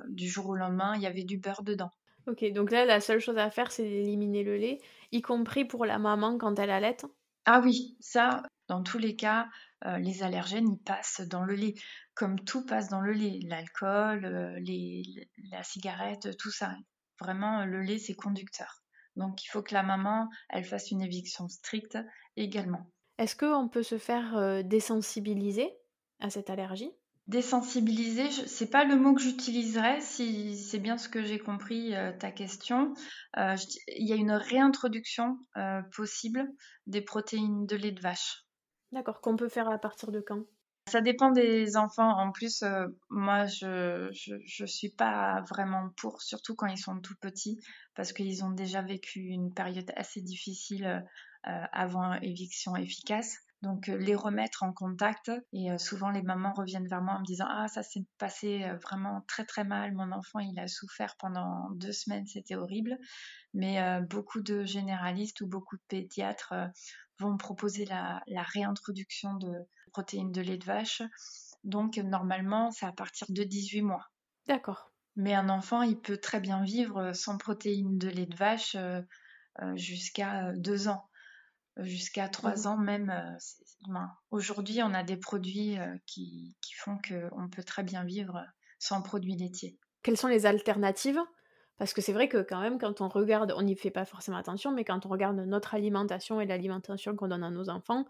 du 0.08 0.30
jour 0.30 0.48
au 0.48 0.56
lendemain, 0.56 0.96
il 0.96 1.02
y 1.02 1.06
avait 1.06 1.26
du 1.26 1.38
beurre 1.38 1.64
dedans. 1.64 1.92
Ok, 2.28 2.46
donc 2.54 2.72
là, 2.72 2.86
la 2.86 3.02
seule 3.02 3.20
chose 3.20 3.38
à 3.38 3.50
faire, 3.50 3.72
c'est 3.72 3.84
d'éliminer 3.84 4.44
le 4.44 4.56
lait, 4.56 4.80
y 5.12 5.22
compris 5.22 5.66
pour 5.66 5.86
la 5.86 6.00
maman 6.00 6.38
quand 6.38 6.58
elle 6.60 6.70
allait. 6.70 6.96
Ah 7.46 7.60
oui, 7.62 7.98
ça, 8.00 8.44
dans 8.68 8.84
tous 8.84 8.98
les 8.98 9.16
cas, 9.16 9.50
les 9.86 10.24
allergènes, 10.24 10.70
ils 10.70 10.84
passent 10.84 11.22
dans 11.22 11.44
le 11.44 11.56
lait, 11.56 11.76
comme 12.14 12.40
tout 12.40 12.66
passe 12.66 12.90
dans 12.90 13.02
le 13.02 13.14
lait, 13.14 13.40
l'alcool, 13.44 14.62
la 15.52 15.64
cigarette, 15.64 16.38
tout 16.38 16.52
ça. 16.52 16.76
Vraiment, 17.20 17.66
le 17.66 17.82
lait, 17.82 17.98
c'est 17.98 18.16
conducteur. 18.16 18.82
Donc, 19.16 19.44
il 19.44 19.48
faut 19.48 19.62
que 19.62 19.74
la 19.74 19.84
maman, 19.84 20.30
elle 20.50 20.64
fasse 20.64 20.92
une 20.92 21.02
éviction 21.02 21.48
stricte 21.50 21.98
également. 22.38 22.90
Est-ce 23.18 23.36
qu'on 23.36 23.68
peut 23.68 23.84
se 23.84 23.98
faire 23.98 24.38
euh, 24.38 24.64
désensibiliser 24.64 25.70
à 26.22 26.30
cette 26.30 26.50
allergie? 26.50 26.92
Désensibiliser, 27.28 28.32
c'est 28.32 28.70
pas 28.70 28.86
le 28.86 28.96
mot 28.96 29.14
que 29.14 29.22
j'utiliserais, 29.22 30.00
si 30.00 30.58
c'est 30.58 30.80
bien 30.80 30.98
ce 30.98 31.10
que 31.10 31.24
j'ai 31.24 31.38
compris 31.38 31.94
euh, 31.94 32.14
ta 32.18 32.32
question. 32.32 32.94
Euh, 33.38 33.56
il 33.90 34.08
y 34.08 34.14
a 34.14 34.16
une 34.16 34.32
réintroduction 34.32 35.38
possible 35.96 36.48
des 36.88 37.02
protéines 37.02 37.66
de 37.66 37.76
lait 37.76 37.92
de 37.92 38.02
vache. 38.02 38.46
D'accord, 38.92 39.22
qu'on 39.22 39.36
peut 39.36 39.50
faire 39.50 39.70
à 39.70 39.78
partir 39.78 40.12
de 40.12 40.20
quand? 40.20 40.44
Ça 40.88 41.02
dépend 41.02 41.32
des 41.32 41.78
enfants. 41.78 42.10
En 42.18 42.32
plus, 42.32 42.64
euh, 42.64 42.88
moi, 43.10 43.46
je, 43.46 44.10
je, 44.12 44.66
suis 44.66 44.90
pas 44.90 45.42
vraiment 45.48 45.90
pour, 45.98 46.22
surtout 46.22 46.56
quand 46.56 46.66
ils 46.66 46.80
sont 46.80 47.00
tout 47.00 47.16
petits, 47.22 47.60
parce 47.96 48.12
qu'ils 48.12 48.44
ont 48.44 48.50
déjà 48.50 48.82
vécu 48.82 49.20
une 49.20 49.54
période 49.54 49.92
assez 49.96 50.22
difficile 50.22 51.06
avant 51.44 52.14
éviction 52.16 52.76
efficace. 52.76 53.38
Donc 53.62 53.88
les 53.88 54.16
remettre 54.16 54.64
en 54.64 54.72
contact. 54.72 55.32
Et 55.52 55.78
souvent 55.78 56.10
les 56.10 56.22
mamans 56.22 56.54
reviennent 56.54 56.88
vers 56.88 57.02
moi 57.02 57.16
en 57.16 57.20
me 57.20 57.26
disant 57.26 57.48
ah 57.50 57.68
ça 57.68 57.84
s'est 57.84 58.06
passé 58.18 58.66
vraiment 58.84 59.22
très 59.28 59.46
très 59.46 59.64
mal. 59.64 59.94
Mon 59.94 60.12
enfant 60.12 60.40
il 60.40 60.58
a 60.60 60.68
souffert 60.68 61.16
pendant 61.18 61.70
deux 61.72 61.92
semaines. 61.92 62.26
C'était 62.28 62.56
horrible. 62.56 62.98
Mais 63.54 63.80
beaucoup 64.10 64.42
de 64.42 64.64
généralistes 64.64 65.42
ou 65.42 65.48
beaucoup 65.48 65.76
de 65.76 65.84
pédiatres 65.90 66.54
vont 67.20 67.36
proposer 67.36 67.86
la, 67.86 68.24
la, 68.28 68.44
réintroduction 68.44 69.34
de 69.34 69.52
protéines 69.92 70.32
de 70.32 70.42
lait 70.42 70.58
de 70.58 70.66
vache. 70.66 71.02
Donc 71.66 71.98
normalement 71.98 72.72
c'est 72.72 72.86
à 72.86 72.94
partir 72.94 73.28
de 73.30 73.44
18 73.44 73.82
mois. 73.82 74.10
D'accord. 74.48 74.92
Mais 75.18 75.34
un 75.36 75.50
enfant 75.50 75.82
il 75.82 76.00
peut 76.00 76.18
très 76.18 76.40
bien 76.40 76.64
vivre 76.64 77.12
sans 77.12 77.38
protéines 77.38 77.98
de 77.98 78.08
lait 78.08 78.26
de 78.26 78.38
vache 78.38 78.78
jusqu'à 79.76 80.54
deux 80.54 80.88
ans 80.88 81.10
jusqu'à 81.84 82.30
trois 82.30 82.64
mmh. 82.64 82.68
ans 82.68 82.78
même. 82.78 83.10
Euh, 83.10 84.00
aujourd'hui, 84.32 84.82
on 84.84 84.94
a 84.94 85.04
des 85.04 85.18
produits 85.18 85.80
euh, 85.80 85.96
qui, 86.06 86.58
qui 86.62 86.74
font 86.74 86.98
qu'on 86.98 87.50
peut 87.50 87.64
très 87.64 87.84
bien 87.84 88.04
vivre 88.04 88.44
sans 88.80 89.02
produits 89.02 89.36
laitiers. 89.36 89.78
Quelles 90.04 90.18
sont 90.18 90.28
les 90.28 90.46
alternatives? 90.46 91.20
Parce 91.78 91.94
que 91.94 92.02
c'est 92.02 92.14
vrai 92.14 92.28
que 92.28 92.42
quand 92.42 92.60
même, 92.60 92.78
quand 92.78 93.02
on 93.02 93.08
regarde, 93.08 93.54
on 93.56 93.62
n'y 93.62 93.76
fait 93.76 93.92
pas 93.92 94.06
forcément 94.06 94.38
attention, 94.38 94.74
mais 94.74 94.84
quand 94.84 95.06
on 95.06 95.10
regarde 95.10 95.38
notre 95.38 95.76
alimentation 95.76 96.42
et 96.42 96.46
l'alimentation 96.46 97.16
qu'on 97.16 97.30
donne 97.30 97.44
à 97.44 97.50
nos 97.50 97.70
enfants, 97.70 98.06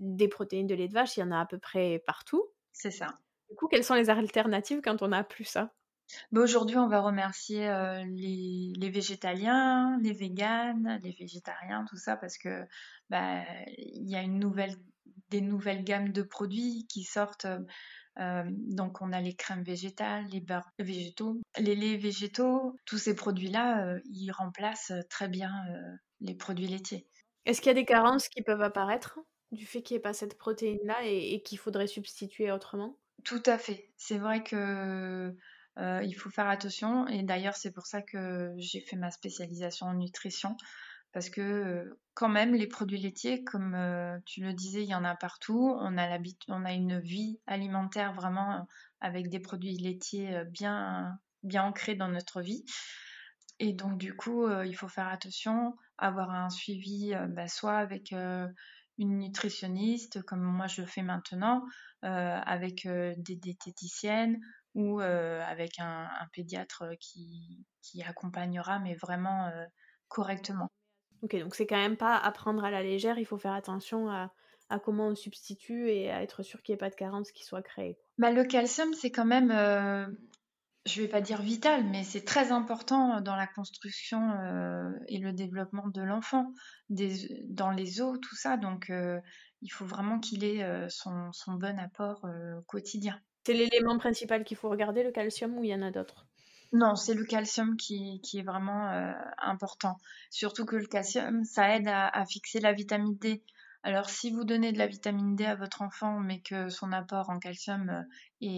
des 0.00 0.28
protéines 0.28 0.66
de 0.66 0.74
lait 0.74 0.88
de 0.88 0.94
vache, 0.94 1.16
il 1.16 1.20
y 1.20 1.22
en 1.22 1.30
a 1.30 1.40
à 1.40 1.46
peu 1.46 1.58
près 1.58 2.02
partout. 2.06 2.44
C'est 2.72 2.90
ça. 2.90 3.06
Du 3.50 3.56
coup, 3.56 3.68
quelles 3.68 3.84
sont 3.84 3.94
les 3.94 4.10
alternatives 4.10 4.80
quand 4.82 5.02
on 5.02 5.08
n'a 5.08 5.24
plus 5.24 5.44
ça? 5.44 5.72
Bah, 6.32 6.40
aujourd'hui, 6.40 6.76
on 6.76 6.88
va 6.88 7.00
remercier 7.00 7.68
les, 8.06 8.90
végétaliens, 8.90 9.98
les 10.02 10.12
véganes, 10.12 11.00
les 11.02 11.12
végétariens, 11.12 11.84
tout 11.88 11.96
ça, 11.96 12.16
parce 12.16 12.38
que 12.38 12.64
bah, 13.10 13.44
il 13.76 14.08
y 14.08 14.16
a 14.16 14.22
une 14.22 14.38
nouvelle, 14.38 14.76
des 15.30 15.40
nouvelles 15.40 15.84
gammes 15.84 16.12
de 16.12 16.22
produits 16.22 16.86
qui 16.88 17.04
sortent. 17.04 17.46
donc, 18.16 19.00
on 19.00 19.12
a 19.12 19.20
les 19.20 19.34
crèmes 19.34 19.62
végétales, 19.62 20.26
les 20.32 20.40
beurres 20.40 20.72
végétaux, 20.78 21.40
les 21.58 21.74
laits 21.74 22.00
végétaux. 22.00 22.76
Tous 22.84 22.98
ces 22.98 23.14
produits-là, 23.14 23.98
ils 24.10 24.30
remplacent 24.30 24.92
très 25.10 25.28
bien 25.28 25.52
les 26.20 26.34
produits 26.34 26.68
laitiers. 26.68 27.06
Est-ce 27.44 27.60
qu'il 27.60 27.68
y 27.68 27.70
a 27.70 27.74
des 27.74 27.84
carences 27.84 28.28
qui 28.28 28.42
peuvent 28.42 28.62
apparaître 28.62 29.20
du 29.52 29.64
fait 29.64 29.82
qu'il 29.82 29.94
n'y 29.94 29.98
ait 29.98 30.02
pas 30.02 30.12
cette 30.12 30.36
protéine-là 30.36 30.98
et, 31.04 31.34
et 31.34 31.42
qu'il 31.42 31.58
faudrait 31.58 31.86
substituer 31.86 32.52
autrement? 32.52 32.98
Tout 33.24 33.42
à 33.46 33.58
fait. 33.58 33.90
C'est 33.96 34.18
vrai 34.18 34.42
que 34.42 35.34
euh, 35.78 36.02
il 36.04 36.14
faut 36.14 36.30
faire 36.30 36.48
attention. 36.48 37.06
Et 37.08 37.22
d'ailleurs, 37.22 37.56
c'est 37.56 37.70
pour 37.70 37.86
ça 37.86 38.02
que 38.02 38.52
j'ai 38.56 38.80
fait 38.80 38.96
ma 38.96 39.10
spécialisation 39.10 39.86
en 39.86 39.94
nutrition. 39.94 40.56
Parce 41.12 41.30
que 41.30 41.40
euh, 41.40 42.00
quand 42.14 42.28
même, 42.28 42.54
les 42.54 42.66
produits 42.66 42.98
laitiers, 42.98 43.44
comme 43.44 43.74
euh, 43.74 44.18
tu 44.26 44.42
le 44.42 44.52
disais, 44.52 44.82
il 44.82 44.88
y 44.88 44.94
en 44.94 45.04
a 45.04 45.14
partout. 45.14 45.76
On 45.80 45.96
a, 45.96 46.72
une 46.72 47.00
vie 47.00 47.38
alimentaire 47.46 48.12
vraiment 48.12 48.66
avec 49.00 49.28
des 49.28 49.40
produits 49.40 49.76
laitiers 49.76 50.42
bien, 50.50 51.18
bien 51.42 51.64
ancrés 51.64 51.94
dans 51.94 52.08
notre 52.08 52.40
vie. 52.40 52.64
Et 53.60 53.72
donc, 53.72 53.98
du 53.98 54.14
coup, 54.14 54.48
il 54.62 54.74
faut 54.74 54.88
faire 54.88 55.08
attention, 55.08 55.76
avoir 55.96 56.30
un 56.30 56.50
suivi, 56.50 57.12
bah, 57.30 57.48
soit 57.48 57.76
avec 57.76 58.12
une 58.12 59.18
nutritionniste, 59.18 60.22
comme 60.22 60.42
moi 60.42 60.68
je 60.68 60.82
le 60.82 60.86
fais 60.86 61.02
maintenant, 61.02 61.64
avec 62.02 62.86
des 62.86 63.36
diététiciennes 63.36 64.40
ou 64.78 65.00
avec 65.00 65.80
un, 65.80 66.08
pédiatre 66.32 66.84
qui, 67.00 67.66
qui, 67.82 68.02
accompagnera, 68.02 68.78
mais 68.78 68.94
vraiment 68.94 69.50
correctement. 70.06 70.70
Ok, 71.22 71.36
donc 71.36 71.56
c'est 71.56 71.66
quand 71.66 71.76
même 71.76 71.96
pas 71.96 72.16
à 72.16 72.30
prendre 72.30 72.64
à 72.64 72.70
la 72.70 72.82
légère, 72.82 73.18
il 73.18 73.26
faut 73.26 73.38
faire 73.38 73.54
attention 73.54 74.08
à, 74.08 74.32
à 74.70 74.78
comment 74.78 75.08
on 75.08 75.14
substitue 75.14 75.90
et 75.90 76.10
à 76.10 76.22
être 76.22 76.42
sûr 76.42 76.62
qu'il 76.62 76.72
n'y 76.72 76.76
ait 76.76 76.78
pas 76.78 76.90
de 76.90 76.94
carence 76.94 77.32
qui 77.32 77.44
soit 77.44 77.62
créée. 77.62 77.98
Bah, 78.18 78.30
le 78.30 78.44
calcium, 78.44 78.92
c'est 78.94 79.10
quand 79.10 79.24
même, 79.24 79.50
je 80.86 81.02
vais 81.02 81.08
pas 81.08 81.20
dire 81.20 81.42
vital, 81.42 81.84
mais 81.84 82.04
c'est 82.04 82.24
très 82.24 82.52
important 82.52 83.20
dans 83.20 83.36
la 83.36 83.46
construction 83.48 84.20
et 85.08 85.18
le 85.18 85.32
développement 85.32 85.88
de 85.88 86.02
l'enfant, 86.02 86.52
dans 86.88 87.70
les 87.70 88.00
os, 88.00 88.18
tout 88.20 88.36
ça. 88.36 88.56
Donc, 88.56 88.92
il 89.60 89.72
faut 89.72 89.86
vraiment 89.86 90.20
qu'il 90.20 90.44
ait 90.44 90.88
son, 90.88 91.32
son, 91.32 91.54
bon 91.54 91.78
apport 91.80 92.24
quotidien. 92.66 93.20
C'est 93.48 93.54
l'élément 93.54 93.96
principal 93.96 94.44
qu'il 94.44 94.58
faut 94.58 94.68
regarder, 94.68 95.02
le 95.02 95.10
calcium, 95.10 95.56
ou 95.56 95.64
il 95.64 95.70
y 95.70 95.74
en 95.74 95.80
a 95.80 95.90
d'autres? 95.90 96.26
Non, 96.74 96.96
c'est 96.96 97.14
le 97.14 97.24
calcium 97.24 97.78
qui, 97.78 98.20
est 98.34 98.42
vraiment 98.42 98.90
euh, 98.90 99.10
important. 99.38 99.96
Surtout 100.28 100.66
que 100.66 100.76
le 100.76 100.84
calcium, 100.84 101.44
ça 101.44 101.74
aide 101.74 101.88
à, 101.88 102.26
fixer 102.26 102.60
la 102.60 102.74
vitamine 102.74 103.16
D. 103.16 103.42
Alors 103.82 104.10
si 104.10 104.30
vous 104.30 104.44
donnez 104.44 104.72
de 104.72 104.76
la 104.76 104.86
vitamine 104.86 105.34
D 105.34 105.46
à 105.46 105.54
votre 105.54 105.80
enfant, 105.80 106.20
mais 106.20 106.42
que 106.42 106.68
son 106.68 106.92
apport 106.92 107.30
en 107.30 107.38
calcium 107.38 107.88
euh, 107.88 108.02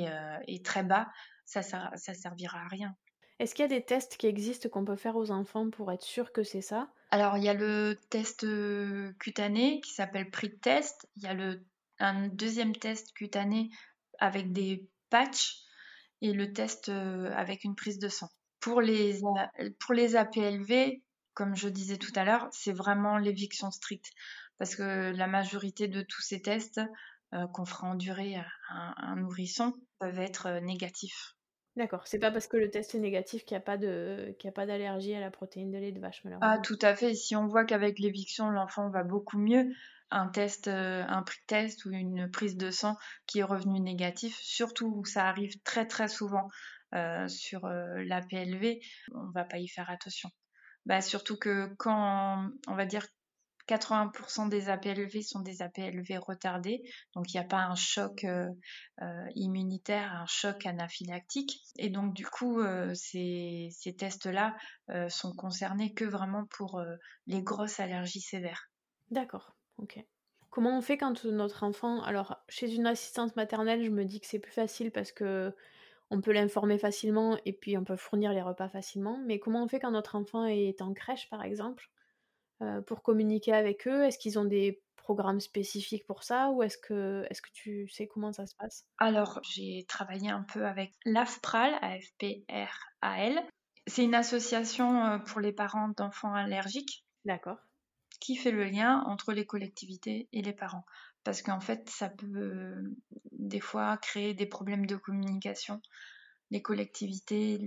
euh, 0.09 0.39
est, 0.49 0.67
très 0.67 0.83
bas, 0.83 1.07
ça 1.45 1.61
ne 1.61 2.15
servira 2.15 2.59
à 2.59 2.67
rien. 2.67 2.97
Est-ce 3.39 3.55
qu'il 3.55 3.63
y 3.63 3.67
a 3.67 3.69
des 3.69 3.85
tests 3.85 4.17
qui 4.17 4.27
existent 4.27 4.69
qu'on 4.71 4.85
peut 4.85 4.97
faire 4.97 5.15
aux 5.15 5.31
enfants 5.31 5.71
pour 5.71 5.93
être 5.93 6.03
sûr 6.03 6.33
que 6.33 6.43
c'est 6.43 6.63
ça? 6.63 6.89
Alors 7.13 7.39
il 7.39 7.45
y 7.45 7.49
a 7.49 7.55
le 7.55 7.97
test 8.11 8.45
cutané 9.21 9.81
qui 9.83 9.93
s'appelle 9.93 10.31
PRIT 10.31 10.61
test. 10.61 11.09
Il 11.15 11.23
y 11.23 11.29
a 11.29 11.35
le, 11.35 11.65
un 12.01 12.27
deuxième 12.27 12.75
test 12.75 13.13
cutané 13.13 13.71
avec 14.21 14.53
des 14.53 14.89
patchs 15.11 15.63
et 16.23 16.33
le 16.33 16.53
test 16.53 16.89
euh, 16.89 17.33
avec 17.35 17.65
une 17.65 17.75
prise 17.75 17.99
de 17.99 18.09
sang. 18.09 18.29
Pour 18.61 18.81
les, 18.81 19.21
pour 19.79 19.95
les 19.95 20.17
APLV, 20.17 21.01
comme 21.35 21.57
je 21.57 21.69
disais 21.69 21.97
tout 21.97 22.13
à 22.15 22.25
l'heure, 22.25 22.49
c'est 22.53 22.73
vraiment 22.73 23.17
l'éviction 23.17 23.71
stricte 23.71 24.11
parce 24.59 24.77
que 24.77 25.13
la 25.17 25.27
majorité 25.27 25.89
de 25.89 26.03
tous 26.03 26.21
ces 26.21 26.43
tests 26.43 26.81
euh, 27.33 27.47
qu'on 27.47 27.65
fera 27.65 27.89
endurer 27.89 28.37
à 28.37 28.45
un, 28.99 29.17
nourrisson 29.17 29.73
peuvent 29.99 30.19
être 30.19 30.47
euh, 30.47 30.61
négatifs. 30.61 31.35
D'accord, 31.77 32.07
c'est 32.07 32.19
pas 32.19 32.31
parce 32.31 32.47
que 32.47 32.59
le 32.59 32.71
test 32.71 32.95
est 32.95 32.99
négatif 32.99 33.45
qu'il 33.45 33.57
n'y 33.57 33.63
a 33.63 34.51
pas 34.53 34.67
d'allergie 34.67 35.15
à 35.15 35.21
la 35.21 35.31
protéine 35.31 35.71
de 35.71 35.79
lait 35.79 35.93
de 35.93 36.01
vache 36.01 36.21
malheureusement. 36.25 36.51
Ah 36.53 36.59
tout 36.59 36.79
à 36.83 36.95
fait, 36.95 37.15
si 37.15 37.37
on 37.37 37.47
voit 37.47 37.65
qu'avec 37.65 37.99
l'éviction 37.99 38.51
l'enfant 38.51 38.91
va 38.91 39.03
beaucoup 39.05 39.39
mieux, 39.39 39.73
un 40.11 40.29
test, 40.29 40.69
euh, 40.69 41.05
un 41.09 41.23
prix 41.23 41.41
test 41.47 41.85
ou 41.85 41.91
une 41.91 42.31
prise 42.31 42.57
de 42.57 42.71
sang 42.71 42.97
qui 43.27 43.41
est 43.41 43.45
revenu 43.45 43.81
négatif, 43.81 44.39
surtout 44.41 45.05
ça 45.05 45.27
arrive 45.27 45.61
très 45.63 45.87
très 45.87 46.09
souvent 46.09 46.49
euh, 46.95 47.29
sur 47.29 47.67
euh, 47.67 48.03
la 48.05 48.21
PLV, 48.21 48.81
on 49.15 49.31
va 49.31 49.45
pas 49.45 49.59
y 49.59 49.69
faire 49.69 49.91
attention. 49.91 50.31
Bah, 50.87 51.01
surtout 51.01 51.37
que 51.37 51.73
quand 51.79 52.51
on 52.67 52.75
va 52.75 52.87
dire 52.87 53.07
80% 53.69 54.49
des 54.49 54.69
APLV 54.69 55.23
sont 55.23 55.41
des 55.41 55.63
APLV 55.63 56.19
retardés, 56.19 56.83
donc 57.15 57.33
il 57.33 57.37
n'y 57.37 57.45
a 57.45 57.47
pas 57.47 57.63
un 57.63 57.77
choc 57.77 58.27
immunitaire, 59.37 60.13
un 60.13 60.27
choc 60.27 60.67
anaphylactique. 60.67 61.61
Et 61.77 61.89
donc 61.89 62.13
du 62.15 62.27
coup, 62.27 62.61
ces, 62.95 63.69
ces 63.71 63.95
tests-là 63.95 64.57
sont 65.09 65.33
concernés 65.35 65.95
que 65.95 66.05
vraiment 66.05 66.47
pour 66.47 66.83
les 67.29 67.43
grosses 67.45 67.79
allergies 67.79 68.23
sévères. 68.23 68.71
D'accord. 69.13 69.55
Ok. 69.83 70.05
Comment 70.51 70.77
on 70.77 70.83
fait 70.83 70.99
quand 70.99 71.25
notre 71.25 71.63
enfant. 71.63 72.03
Alors, 72.03 72.37
chez 72.49 72.75
une 72.75 72.87
assistante 72.87 73.37
maternelle, 73.37 73.85
je 73.85 73.91
me 73.91 74.05
dis 74.05 74.21
que 74.21 74.27
c'est 74.27 74.41
plus 74.41 74.53
facile 74.53 74.91
parce 74.91 75.13
que 75.13 75.55
on 76.11 76.21
peut 76.21 76.33
l'informer 76.33 76.77
facilement 76.77 77.39
et 77.45 77.53
puis 77.53 77.79
on 77.79 77.85
peut 77.85 77.97
fournir 77.97 78.33
les 78.33 78.43
repas 78.43 78.69
facilement. 78.69 79.19
Mais 79.27 79.39
comment 79.39 79.63
on 79.63 79.69
fait 79.69 79.79
quand 79.79 79.93
notre 79.93 80.17
enfant 80.17 80.45
est 80.45 80.83
en 80.83 80.93
crèche, 80.93 81.31
par 81.31 81.45
exemple, 81.45 81.89
euh, 82.63 82.81
pour 82.83 83.03
communiquer 83.03 83.53
avec 83.53 83.87
eux? 83.87 84.05
Est-ce 84.05 84.19
qu'ils 84.19 84.39
ont 84.39 84.45
des 84.45 84.83
programmes 84.97 85.41
spécifiques 85.41 86.07
pour 86.07 86.25
ça 86.25 86.51
ou 86.51 86.65
est-ce 86.65 86.79
que, 86.79 87.25
est 87.31 87.41
que 87.41 87.51
tu 87.53 87.89
sais 87.89 88.09
comment 88.09 88.33
ça 88.33 88.47
se 88.47 88.57
passe? 88.57 88.87
Alors, 88.99 89.41
j'ai 89.49 89.85
travaillé 89.89 90.31
un 90.31 90.43
peu 90.43 90.67
avec 90.67 90.93
l'AFPRAL, 91.05 91.79
A-F-P-R-A-L. 91.81 93.41
C'est 93.87 94.05
une 94.05 94.15
association 94.15 95.05
euh, 95.05 95.19
pour 95.19 95.41
les 95.41 95.53
parents 95.53 95.91
d'enfants 95.97 96.35
allergiques. 96.35 97.05
D'accord 97.25 97.59
qui 98.21 98.37
fait 98.37 98.51
le 98.51 98.65
lien 98.65 99.03
entre 99.07 99.33
les 99.33 99.47
collectivités 99.47 100.29
et 100.33 100.43
les 100.43 100.53
parents. 100.53 100.85
Parce 101.25 101.43
qu'en 101.43 101.61
fait, 101.61 101.89
ça 101.91 102.09
peut 102.09 102.27
euh, 102.37 102.97
des 103.33 103.61
fois 103.61 103.97
créer 103.97 104.35
des 104.35 104.47
problèmes 104.47 104.87
de 104.87 104.97
communication. 104.97 105.83
Les 106.51 106.63
collectivités, 106.63 107.59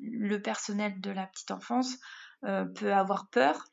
le 0.00 0.36
personnel 0.38 1.00
de 1.00 1.10
la 1.10 1.26
petite 1.26 1.50
enfance 1.50 1.98
euh, 2.44 2.64
peut 2.64 2.92
avoir 2.92 3.28
peur 3.28 3.64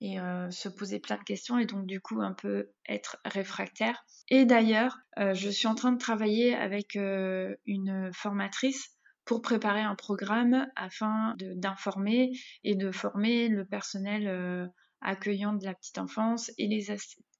et 0.00 0.20
euh, 0.20 0.50
se 0.50 0.68
poser 0.68 0.98
plein 1.00 1.16
de 1.16 1.22
questions 1.22 1.58
et 1.58 1.64
donc 1.64 1.86
du 1.86 2.00
coup 2.00 2.20
un 2.20 2.32
peu 2.32 2.70
être 2.88 3.18
réfractaire. 3.24 4.04
Et 4.28 4.44
d'ailleurs, 4.44 4.98
je 5.16 5.48
suis 5.48 5.68
en 5.68 5.74
train 5.74 5.92
de 5.92 5.98
travailler 5.98 6.54
avec 6.54 6.96
une 6.96 8.10
formatrice 8.12 8.90
pour 9.24 9.40
préparer 9.40 9.80
un 9.80 9.94
programme 9.94 10.66
afin 10.74 11.34
d'informer 11.38 12.32
et 12.64 12.74
de 12.74 12.90
former 12.90 13.48
le 13.48 13.64
personnel 13.64 14.68
accueillant 15.00 15.52
de 15.52 15.64
la 15.64 15.74
petite 15.74 15.98
enfance 15.98 16.50
et 16.58 16.66
les, 16.66 16.86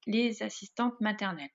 les 0.05 0.43
assistantes 0.43 0.99
maternelles. 1.01 1.49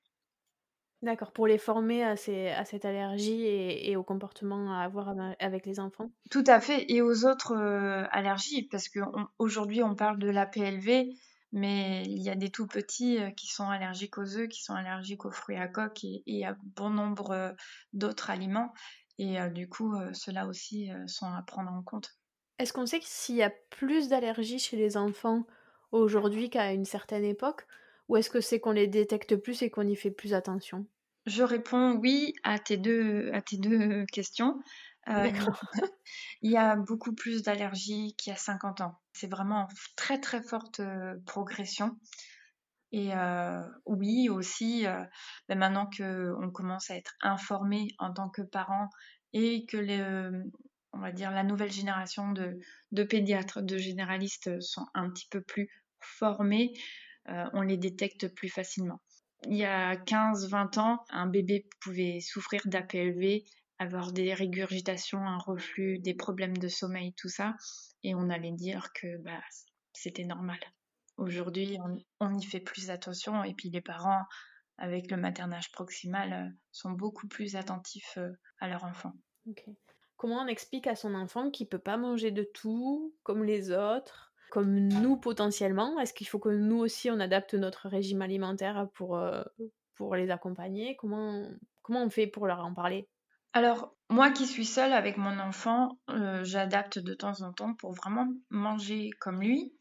D'accord, 1.02 1.32
pour 1.32 1.48
les 1.48 1.58
former 1.58 2.04
à, 2.04 2.16
ces, 2.16 2.48
à 2.50 2.64
cette 2.64 2.84
allergie 2.84 3.44
et, 3.44 3.96
au 3.96 4.04
comportement 4.04 4.72
à 4.72 4.84
avoir 4.84 5.16
avec 5.40 5.66
les 5.66 5.80
enfants? 5.80 6.12
Tout 6.30 6.44
à 6.46 6.60
fait, 6.60 6.88
et 6.92 7.02
aux 7.02 7.26
autres 7.26 7.56
euh, 7.56 8.04
allergies, 8.12 8.68
parce 8.70 8.88
qu'aujourd'hui 8.88 9.82
on, 9.82 9.90
on, 9.90 9.94
parle 9.96 10.20
de 10.20 10.30
la 10.30 10.46
PLV, 10.46 11.12
Mais 11.50 12.04
il 12.04 12.22
y 12.22 12.30
a 12.30 12.36
des 12.36 12.50
tout 12.50 12.68
petits 12.68 13.18
qui 13.36 13.48
sont 13.48 13.68
allergiques 13.68 14.16
aux 14.16 14.36
œufs, 14.36 14.48
qui 14.48 14.62
sont 14.62 14.74
allergiques 14.74 15.24
aux 15.24 15.32
fruits 15.32 15.56
à 15.56 15.66
coque 15.66 16.04
et, 16.04 16.46
à 16.46 16.56
bon 16.76 16.90
nombre 16.90 17.56
d'autres 17.92 18.30
aliments. 18.30 18.72
Et 19.18 19.36
du 19.50 19.68
coup, 19.68 19.94
ceux-là 20.12 20.46
aussi 20.46 20.90
sont 21.06 21.26
à 21.26 21.42
prendre 21.42 21.72
en 21.72 21.82
compte. 21.82 22.16
Est-ce 22.58 22.72
qu'on 22.72 22.86
sait 22.86 23.00
s'il 23.02 23.34
y 23.34 23.42
a 23.42 23.52
plus 23.70 24.08
d'allergies 24.08 24.60
chez 24.60 24.76
les 24.76 24.96
enfants 24.96 25.44
aujourd'hui 25.92 26.50
qu'à 26.50 26.72
une 26.72 26.84
certaine 26.84 27.24
époque 27.24 27.66
Ou 28.08 28.16
est-ce 28.16 28.30
que 28.30 28.40
c'est 28.40 28.60
qu'on 28.60 28.72
les 28.72 28.88
détecte 28.88 29.36
plus 29.36 29.62
et 29.62 29.70
qu'on 29.70 29.86
y 29.86 29.96
fait 29.96 30.10
plus 30.10 30.34
attention? 30.34 30.86
Je 31.26 31.44
réponds 31.44 31.92
oui 31.92 32.34
à 32.42 32.58
tes 32.58 32.76
deux, 32.76 33.30
à 33.32 33.40
tes 33.40 33.56
deux 33.56 34.04
questions. 34.06 34.60
Euh, 35.08 35.30
il 36.42 36.50
y 36.50 36.56
a 36.56 36.76
beaucoup 36.76 37.14
plus 37.14 37.42
d'allergies 37.42 38.14
qu'il 38.16 38.32
y 38.32 38.34
a 38.34 38.38
50 38.38 38.80
ans. 38.80 38.98
C'est 39.12 39.30
vraiment 39.30 39.68
une 39.68 39.76
très 39.96 40.20
très 40.20 40.42
forte 40.42 40.80
euh, 40.80 41.14
progression. 41.26 41.96
Et 42.92 43.14
euh, 43.14 43.62
oui 43.86 44.28
aussi, 44.28 44.84
ben 45.48 45.58
maintenant 45.58 45.88
qu'on 45.88 46.50
commence 46.50 46.90
à 46.90 46.96
être 46.96 47.14
informé 47.22 47.88
en 47.98 48.12
tant 48.12 48.28
que 48.28 48.42
parent 48.42 48.90
et 49.32 49.64
que 49.64 49.78
les, 49.78 50.02
on 50.92 50.98
va 50.98 51.10
dire 51.10 51.30
la 51.30 51.42
nouvelle 51.42 51.72
génération 51.72 52.32
de, 52.32 52.58
de, 52.90 53.02
pédiatres, 53.02 53.62
de 53.62 53.78
généralistes 53.78 54.60
sont 54.60 54.84
un 54.92 55.08
petit 55.08 55.26
peu 55.30 55.40
plus 55.40 55.70
formés, 56.04 56.72
on 57.26 57.62
les 57.62 57.76
détecte 57.76 58.28
plus 58.34 58.48
facilement. 58.48 59.00
Il 59.48 59.56
y 59.56 59.64
a 59.64 59.96
15-20 59.96 60.78
ans, 60.78 61.04
un 61.10 61.26
bébé 61.26 61.68
pouvait 61.80 62.20
souffrir 62.20 62.62
d'APLV 62.66 63.42
avoir 63.82 64.12
des 64.12 64.32
régurgitations, 64.32 65.18
un 65.18 65.38
reflux, 65.38 65.98
des 65.98 66.14
problèmes 66.14 66.56
de 66.56 66.68
sommeil, 66.68 67.12
tout 67.14 67.28
ça. 67.28 67.54
Et 68.02 68.14
on 68.14 68.30
allait 68.30 68.52
dire 68.52 68.92
que 68.94 69.18
bah, 69.18 69.40
c'était 69.92 70.24
normal. 70.24 70.58
Aujourd'hui, 71.16 71.76
on, 72.20 72.38
y 72.38 72.44
fait 72.44 72.60
plus 72.60 72.90
attention 72.90 73.44
et 73.44 73.54
puis 73.54 73.70
les 73.70 73.82
parents, 73.82 74.24
avec 74.78 75.10
le 75.10 75.16
maternage 75.16 75.70
proximal, 75.72 76.32
euh, 76.32 76.56
sont 76.70 76.92
beaucoup 76.92 77.28
plus 77.28 77.56
attentifs 77.56 78.16
euh, 78.16 78.30
à 78.60 78.68
leur 78.68 78.84
enfant. 78.84 79.12
Comment 80.16 80.42
on 80.42 80.46
explique 80.46 80.86
à 80.86 80.96
son 80.96 81.14
enfant 81.14 81.50
qu'il 81.50 81.68
peut 81.68 81.78
pas 81.78 81.96
manger 81.96 82.30
de 82.30 82.48
tout 82.54 83.14
comme 83.24 83.44
les 83.44 83.72
autres, 83.72 84.31
comme 84.52 84.76
nous 84.76 85.16
potentiellement? 85.16 85.98
Est-ce 85.98 86.12
qu'il 86.12 86.28
faut 86.28 86.38
que 86.38 86.50
nous 86.50 86.76
aussi 86.76 87.10
on 87.10 87.18
adapte 87.20 87.54
notre 87.54 87.88
régime 87.88 88.20
alimentaire 88.20 88.86
pour, 88.92 89.16
euh, 89.16 89.42
pour 89.94 90.14
les 90.14 90.30
accompagner? 90.30 90.94
Comment, 90.96 91.42
comment 91.80 92.04
on 92.04 92.10
fait 92.10 92.26
pour 92.26 92.46
leur 92.46 92.62
en 92.62 92.74
parler? 92.74 93.08
Alors, 93.54 93.96
moi 94.10 94.30
qui 94.30 94.46
suis 94.46 94.66
seule 94.66 94.92
avec 94.92 95.16
mon 95.16 95.38
enfant, 95.38 95.98
euh, 96.10 96.44
j'adapte 96.44 96.98
de 96.98 97.14
temps 97.14 97.40
en 97.40 97.54
temps 97.54 97.72
pour 97.72 97.94
vraiment 97.94 98.28
manger 98.50 99.08
comme 99.20 99.40
lui. 99.40 99.72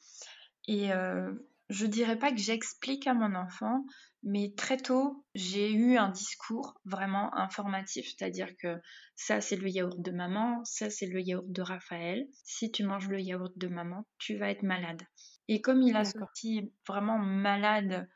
Et 0.70 0.94
euh, 0.94 1.34
je 1.68 1.86
dirais 1.86 2.18
pas 2.18 2.32
que 2.32 2.40
j'explique 2.40 3.08
à 3.08 3.14
mon 3.14 3.36
enfant, 3.36 3.84
mais 4.24 4.54
très 4.56 4.78
tôt, 4.78 5.26
j'ai 5.34 5.72
eu 5.72 5.98
un 5.98 6.10
discours 6.10 6.80
vraiment 6.86 7.36
informatif, 7.36 8.06
c'est-à-dire 8.08 8.56
que 8.58 8.80
ça 9.16 9.42
c'est 9.42 9.56
le 9.56 9.70
yaourt 9.70 10.00
de 10.00 10.12
maman, 10.12 10.64
ça 10.64 10.90
c'est 10.90 11.08
le 11.08 11.22
yaourt 11.22 11.52
de 11.52 11.62
Raphaël. 11.62 12.28
Si 12.44 12.72
tu 12.72 12.84
manges 12.84 13.10
le 13.10 13.20
yaourt 13.20 13.58
de 13.58 13.68
maman, 13.68 14.06
tu 14.20 14.38
vas 14.38 14.50
être 14.52 14.64
malade. 14.64 15.02
Et 15.48 15.62
comme 15.62 15.82
il 15.82 15.96
a 15.96 16.06
sorti 16.06 16.72
vraiment 16.88 17.18
malade 17.18 18.08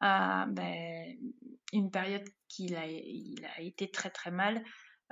à 0.00 0.46
ben, 0.50 1.16
une 1.72 1.90
période 1.90 2.24
qu'il 2.48 2.74
a, 2.76 2.86
il 2.86 3.46
a 3.56 3.60
été 3.62 3.90
très 3.90 4.10
très 4.10 4.30
mal, 4.30 4.62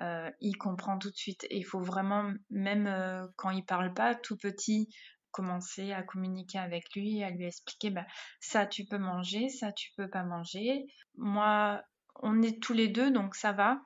euh, 0.01 0.31
il 0.41 0.57
comprend 0.57 0.99
tout 0.99 1.11
de 1.11 1.17
suite. 1.17 1.45
Et 1.51 1.59
il 1.59 1.65
faut 1.65 1.81
vraiment, 1.81 2.33
même 2.51 2.87
euh, 2.87 3.27
quand 3.37 3.51
il 3.51 3.65
parle 3.65 3.95
pas, 3.95 4.15
tout 4.15 4.37
petit, 4.37 4.89
commencer 5.33 5.93
à 5.93 6.03
communiquer 6.03 6.59
avec 6.59 6.95
lui, 6.95 7.23
à 7.25 7.31
lui 7.31 7.47
expliquer, 7.47 7.91
bah, 7.91 8.07
ça 8.41 8.67
tu 8.67 8.85
peux 8.85 8.99
manger, 8.99 9.49
ça 9.49 9.73
tu 9.73 9.91
peux 9.97 10.09
pas 10.09 10.23
manger. 10.23 10.87
Moi, 11.17 11.83
on 12.17 12.43
est 12.43 12.63
tous 12.63 12.73
les 12.73 12.89
deux, 12.89 13.11
donc 13.11 13.35
ça 13.35 13.53
va. 13.53 13.81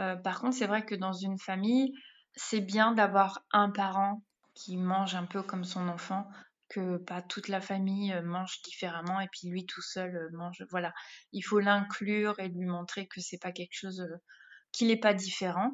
Euh, 0.00 0.16
par 0.16 0.40
contre, 0.40 0.56
c'est 0.56 0.66
vrai 0.66 0.84
que 0.84 0.94
dans 0.94 1.12
une 1.12 1.38
famille, 1.38 1.92
c'est 2.34 2.60
bien 2.60 2.92
d'avoir 2.92 3.44
un 3.52 3.70
parent 3.70 4.22
qui 4.54 4.76
mange 4.76 5.14
un 5.14 5.26
peu 5.26 5.42
comme 5.42 5.64
son 5.64 5.88
enfant, 5.88 6.28
que 6.68 6.98
pas 6.98 7.22
toute 7.22 7.48
la 7.48 7.60
famille 7.60 8.14
mange 8.22 8.62
différemment 8.62 9.20
et 9.20 9.28
puis 9.28 9.48
lui 9.48 9.66
tout 9.66 9.82
seul 9.82 10.30
mange. 10.32 10.64
Voilà, 10.70 10.92
il 11.32 11.42
faut 11.42 11.58
l'inclure 11.60 12.38
et 12.38 12.48
lui 12.48 12.66
montrer 12.66 13.06
que 13.06 13.20
c'est 13.20 13.38
pas 13.38 13.52
quelque 13.52 13.74
chose 13.74 14.06
qu'il 14.72 14.88
n'est 14.88 14.96
pas 14.96 15.14
différent. 15.14 15.72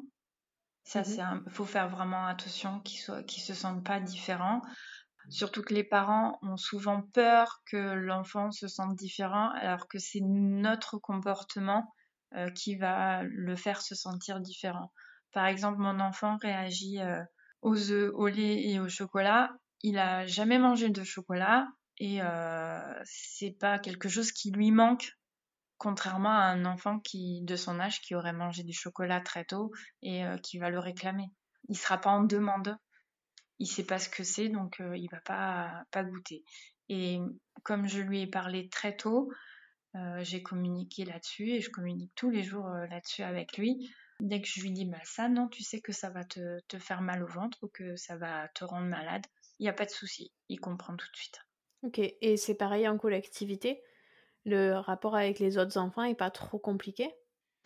Ça, 0.83 1.01
mmh 1.01 1.03
c'est 1.03 1.51
faut 1.51 1.65
faire 1.65 1.89
vraiment 1.89 2.25
attention 2.25 2.79
qu'il 2.79 2.99
soit, 2.99 3.23
qu'il 3.23 3.43
se 3.43 3.53
sente 3.53 3.83
pas 3.83 3.99
différent. 3.99 4.61
Surtout 5.29 5.61
que 5.61 5.73
les 5.73 5.83
parents 5.83 6.39
ont 6.41 6.57
souvent 6.57 7.01
peur 7.01 7.61
que 7.65 7.77
l'enfant 7.77 8.51
se 8.51 8.67
sente 8.67 8.95
différent, 8.95 9.49
alors 9.51 9.87
que 9.87 9.99
c'est 9.99 10.21
notre 10.21 10.97
comportement 10.97 11.93
euh, 12.35 12.49
qui 12.51 12.75
va 12.75 13.23
le 13.23 13.55
faire 13.55 13.81
se 13.81 13.95
sentir 13.95 14.39
différent. 14.39 14.91
Par 15.33 15.45
exemple, 15.45 15.79
mon 15.79 15.99
enfant 15.99 16.37
réagit 16.37 16.99
euh, 17.01 17.21
aux 17.61 17.91
œufs, 17.91 18.11
au 18.13 18.27
lait 18.27 18.69
et 18.69 18.79
au 18.79 18.89
chocolat. 18.89 19.51
Il 19.83 19.97
a 19.97 20.25
jamais 20.25 20.59
mangé 20.59 20.89
de 20.89 21.03
chocolat 21.03 21.67
et 21.99 22.21
euh, 22.21 23.01
c'est 23.03 23.55
pas 23.59 23.79
quelque 23.79 24.09
chose 24.09 24.31
qui 24.31 24.51
lui 24.51 24.71
manque 24.71 25.17
contrairement 25.77 26.31
à 26.31 26.45
un 26.45 26.65
enfant 26.65 26.99
qui, 26.99 27.41
de 27.43 27.55
son 27.55 27.79
âge 27.79 28.01
qui 28.01 28.15
aurait 28.15 28.33
mangé 28.33 28.63
du 28.63 28.73
chocolat 28.73 29.21
très 29.21 29.45
tôt 29.45 29.71
et 30.01 30.25
euh, 30.25 30.37
qui 30.37 30.57
va 30.57 30.69
le 30.69 30.79
réclamer. 30.79 31.29
Il 31.69 31.77
sera 31.77 31.97
pas 31.99 32.09
en 32.09 32.23
demande. 32.23 32.75
Il 33.59 33.67
sait 33.67 33.85
pas 33.85 33.99
ce 33.99 34.09
que 34.09 34.23
c'est, 34.23 34.49
donc 34.49 34.79
euh, 34.79 34.95
il 34.95 35.09
va 35.09 35.19
pas, 35.21 35.83
pas 35.91 36.03
goûter. 36.03 36.43
Et 36.89 37.19
comme 37.63 37.87
je 37.87 38.01
lui 38.01 38.21
ai 38.21 38.27
parlé 38.27 38.69
très 38.69 38.95
tôt, 38.95 39.31
euh, 39.95 40.19
j'ai 40.23 40.43
communiqué 40.43 41.05
là-dessus 41.05 41.49
et 41.49 41.61
je 41.61 41.69
communique 41.69 42.11
tous 42.15 42.29
les 42.29 42.43
jours 42.43 42.67
là-dessus 42.67 43.23
avec 43.23 43.57
lui. 43.57 43.89
Dès 44.19 44.41
que 44.41 44.47
je 44.47 44.61
lui 44.61 44.71
dis 44.71 44.85
bah 44.85 44.97
ça 45.03 45.29
non, 45.29 45.47
tu 45.47 45.63
sais 45.63 45.79
que 45.79 45.91
ça 45.91 46.09
va 46.09 46.23
te, 46.23 46.59
te 46.67 46.79
faire 46.79 47.01
mal 47.01 47.23
au 47.23 47.27
ventre 47.27 47.57
ou 47.61 47.67
que 47.67 47.95
ça 47.95 48.15
va 48.17 48.47
te 48.49 48.63
rendre 48.63 48.87
malade, 48.87 49.25
il 49.59 49.63
n'y 49.63 49.69
a 49.69 49.73
pas 49.73 49.85
de 49.85 49.91
souci, 49.91 50.31
il 50.49 50.59
comprend 50.59 50.95
tout 50.95 51.07
de 51.11 51.17
suite. 51.17 51.39
Ok, 51.83 51.99
et 51.99 52.37
c'est 52.37 52.55
pareil 52.55 52.87
en 52.87 52.97
collectivité? 52.97 53.81
Le 54.45 54.73
rapport 54.73 55.15
avec 55.15 55.39
les 55.39 55.57
autres 55.57 55.77
enfants 55.77 56.03
est 56.03 56.15
pas 56.15 56.31
trop 56.31 56.57
compliqué? 56.57 57.13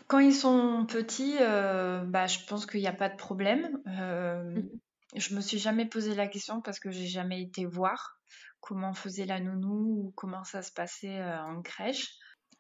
Quand 0.08 0.20
ils 0.20 0.34
sont 0.34 0.86
petits, 0.86 1.38
euh, 1.40 2.04
bah, 2.04 2.28
je 2.28 2.40
pense 2.46 2.66
qu'il 2.66 2.82
n'y 2.82 2.88
a 2.88 2.94
pas 2.94 3.08
de 3.08 3.16
problème. 3.16 3.82
Euh, 3.88 4.44
mmh. 4.44 4.70
Je 5.16 5.36
me 5.36 5.42
suis 5.42 5.60
jamais 5.60 5.86
posé 5.86 6.16
la 6.16 6.28
question 6.28 6.62
parce 6.62 6.80
que 6.80 6.92
j'ai 6.92 7.08
jamais 7.08 7.42
été 7.42 7.66
voir 7.66 8.20
comment 8.60 8.94
faisait 8.94 9.26
la 9.26 9.40
nounou 9.40 10.06
ou 10.06 10.14
comment 10.16 10.44
ça 10.44 10.62
se 10.62 10.72
passait 10.72 11.20
euh, 11.20 11.44
en 11.44 11.62
crèche. 11.62 12.08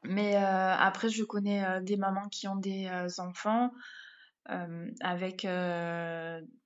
Mais 0.04 0.36
après, 0.36 1.10
je 1.10 1.24
connais 1.24 1.80
des 1.84 1.96
mamans 1.96 2.28
qui 2.28 2.48
ont 2.48 2.56
des 2.56 2.90
enfants 3.20 3.70
avec 5.00 5.48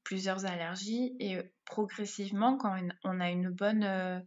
plusieurs 0.06 0.45
allergies 0.45 1.17
et 1.19 1.41
progressivement, 1.65 2.56
quand 2.56 2.78
on 3.04 3.19
a 3.19 3.30
une 3.30 3.50
bonne 3.50 4.24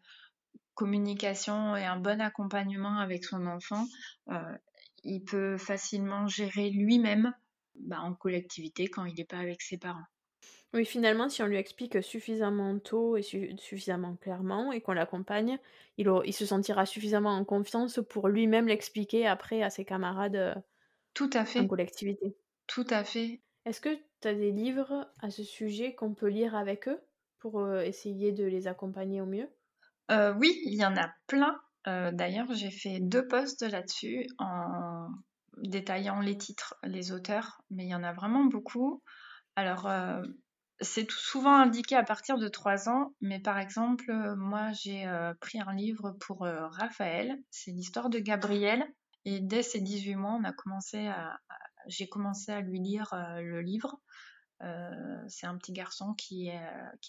communication 0.79 1.75
et 1.75 1.85
un 1.85 1.97
bon 1.97 2.21
accompagnement 2.21 2.99
avec 2.99 3.25
son 3.25 3.49
enfant, 3.49 3.85
euh, 4.31 4.57
il 5.03 5.25
peut 5.25 5.59
facilement 5.59 6.29
gérer 6.29 6.71
lui-même 6.71 7.35
bah, 7.75 7.99
en 8.01 8.15
collectivité 8.15 8.87
quand 8.87 9.05
il 9.05 9.17
n'est 9.17 9.25
pas 9.25 9.39
avec 9.39 9.61
ses 9.61 9.77
parents. 9.77 10.07
Oui, 10.75 10.85
finalement, 10.85 11.29
si 11.29 11.43
on 11.43 11.47
lui 11.47 11.57
explique 11.57 12.03
suffisamment 12.03 12.79
tôt 12.79 13.17
et 13.17 13.23
suffisamment 13.23 14.17
clairement 14.17 14.71
et 14.73 14.81
qu'on 14.83 14.93
l'accompagne, 14.93 15.59
il, 15.97 16.11
il, 16.25 16.33
se 16.35 16.45
sentira 16.47 16.85
suffisamment 16.85 17.35
en 17.37 17.45
confiance 17.45 18.01
pour 18.09 18.29
lui-même 18.29 18.69
l'expliquer 18.69 19.27
après 19.27 19.63
à 19.63 19.71
ses 19.71 19.85
camarades 19.87 20.37
euh, 20.37 20.55
Tout 21.15 21.31
à 21.35 21.45
fait. 21.45 21.61
en 21.61 21.67
collectivité. 21.67 22.37
Tout 22.67 22.87
à 22.91 23.05
fait. 23.05 23.43
Est-ce 23.65 23.81
que 23.81 23.95
tu 24.21 24.29
as 24.29 24.35
des 24.35 24.53
livres 24.53 25.13
à 25.21 25.31
ce 25.31 25.43
sujet 25.43 25.95
qu'on 25.95 26.15
peut 26.15 26.29
lire 26.29 26.55
avec 26.55 26.89
eux 26.89 27.01
pour 27.39 27.61
euh, 27.61 27.81
essayer 27.83 28.33
de 28.33 28.45
les 28.45 28.67
accompagner 28.69 29.21
au 29.21 29.27
mieux? 29.27 29.49
Euh, 30.11 30.35
oui, 30.35 30.61
il 30.65 30.75
y 30.75 30.85
en 30.85 30.97
a 30.97 31.11
plein. 31.27 31.61
Euh, 31.87 32.11
d'ailleurs, 32.13 32.53
j'ai 32.53 32.71
fait 32.71 33.01
deux 33.01 33.27
posts 33.27 33.63
là-dessus 33.63 34.27
en 34.39 35.09
détaillant 35.59 36.21
les 36.21 36.37
titres, 36.37 36.77
les 36.85 37.13
auteurs, 37.13 37.63
mais 37.71 37.85
il 37.85 37.89
y 37.89 37.95
en 37.95 38.05
a 38.05 38.13
vraiment 38.13 38.45
beaucoup. 38.45 39.03
Alors, 39.57 39.87
euh, 39.87 40.23
c'est 40.81 41.11
souvent 41.11 41.55
indiqué 41.57 41.97
à 41.97 42.03
partir 42.03 42.39
de 42.39 42.49
3 42.49 42.89
ans, 42.89 43.15
mais 43.21 43.41
par 43.41 43.59
exemple, 43.59 44.13
moi 44.37 44.73
j'ai 44.73 45.07
pris 45.41 45.61
un 45.61 45.75
livre 45.75 46.13
pour 46.21 46.41
Raphaël, 46.43 47.37
c'est 47.51 47.73
l'histoire 47.73 48.11
de 48.11 48.19
Gabriel, 48.19 48.87
et 49.25 49.41
dès 49.41 49.63
ses 49.63 49.81
18 49.81 50.15
mois, 50.15 50.39
j'ai 51.89 52.09
commencé 52.09 52.53
à 52.53 52.61
lui 52.61 52.81
lire 52.81 53.11
le 53.41 53.61
livre. 53.61 54.01
c'est 55.29 55.47
un 55.47 55.57
petit 55.59 55.73
garçon 55.73 56.15
qui, 56.15 56.51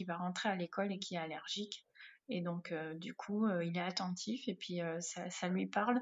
va 0.07 0.17
rentrer 0.17 0.49
à 0.49 0.55
l'école 0.55 0.91
et 0.91 0.99
qui 0.99 1.15
est 1.15 1.19
allergique. 1.19 1.85
Et 2.29 2.41
donc, 2.41 2.71
euh, 2.71 2.93
du 2.93 3.13
coup, 3.13 3.45
euh, 3.47 3.63
il 3.65 3.75
est 3.77 3.81
attentif 3.81 4.47
et 4.47 4.55
puis 4.55 4.81
euh, 4.81 4.99
ça, 5.01 5.47
lui 5.49 5.65
parle. 5.65 5.99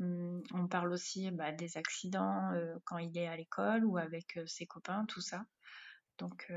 Hum, 0.00 0.42
on 0.54 0.66
parle 0.66 0.92
aussi 0.92 1.30
bah, 1.30 1.52
des 1.52 1.76
accidents 1.76 2.50
quand 2.84 2.98
il 2.98 3.16
est 3.18 3.28
à 3.28 3.36
l'école 3.36 3.84
ou 3.84 3.98
avec 3.98 4.38
ses 4.46 4.66
copains, 4.66 5.04
tout 5.06 5.20
ça. 5.20 5.44
Donc 6.20 6.52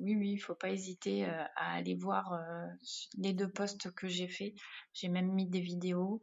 oui, 0.00 0.16
oui, 0.16 0.30
il 0.30 0.38
faut 0.38 0.54
pas 0.54 0.70
hésiter 0.70 1.26
à 1.26 1.72
aller 1.72 1.96
voir 1.96 2.38
les 3.18 3.34
deux 3.34 3.50
posts 3.50 3.90
que 3.90 4.08
j'ai 4.08 4.28
fait. 4.28 4.54
J'ai 4.94 5.08
même 5.08 5.32
mis 5.32 5.46
des 5.46 5.60
vidéos. 5.60 6.22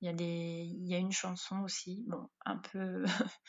Il 0.00 0.06
y 0.06 0.10
a 0.10 0.12
des, 0.12 0.24
il 0.24 0.86
y 0.86 0.94
a 0.94 0.98
une 0.98 1.12
chanson 1.12 1.60
aussi, 1.60 2.04
bon, 2.06 2.28
un 2.44 2.58
peu, 2.58 3.04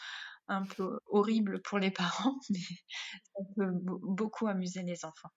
un 0.48 0.64
peu 0.64 1.00
horrible 1.08 1.62
pour 1.62 1.78
les 1.78 1.92
parents, 1.92 2.40
mais 2.50 2.60
ça 2.60 3.44
peut 3.56 3.70
beaucoup 3.72 4.48
amuser 4.48 4.82
les 4.84 5.06
enfants. 5.06 5.30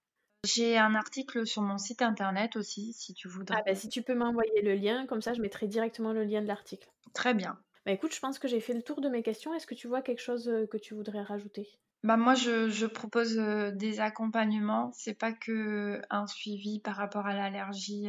J'ai 0.44 0.78
un 0.78 0.94
article 0.94 1.46
sur 1.46 1.62
mon 1.62 1.76
site 1.76 2.00
internet 2.00 2.56
aussi, 2.56 2.94
si 2.94 3.12
tu 3.12 3.28
voudrais. 3.28 3.58
Ah 3.58 3.62
bah, 3.66 3.74
si 3.74 3.88
tu 3.88 4.02
peux 4.02 4.14
m'envoyer 4.14 4.62
le 4.62 4.74
lien, 4.74 5.06
comme 5.06 5.20
ça 5.20 5.34
je 5.34 5.42
mettrai 5.42 5.66
directement 5.66 6.12
le 6.12 6.24
lien 6.24 6.40
de 6.40 6.46
l'article. 6.46 6.88
Très 7.12 7.34
bien. 7.34 7.58
Bah 7.84 7.92
écoute, 7.92 8.14
je 8.14 8.20
pense 8.20 8.38
que 8.38 8.48
j'ai 8.48 8.60
fait 8.60 8.74
le 8.74 8.82
tour 8.82 9.00
de 9.00 9.08
mes 9.08 9.22
questions. 9.22 9.52
Est-ce 9.52 9.66
que 9.66 9.74
tu 9.74 9.88
vois 9.88 10.00
quelque 10.00 10.22
chose 10.22 10.50
que 10.70 10.76
tu 10.78 10.94
voudrais 10.94 11.22
rajouter? 11.22 11.68
Bah 12.02 12.16
moi, 12.16 12.34
je, 12.34 12.70
je 12.70 12.86
propose 12.86 13.36
des 13.36 14.00
accompagnements. 14.00 14.90
C'est 14.94 15.14
pas 15.14 15.32
que 15.32 16.00
un 16.08 16.26
suivi 16.26 16.80
par 16.80 16.96
rapport 16.96 17.26
à 17.26 17.34
l'allergie 17.34 18.08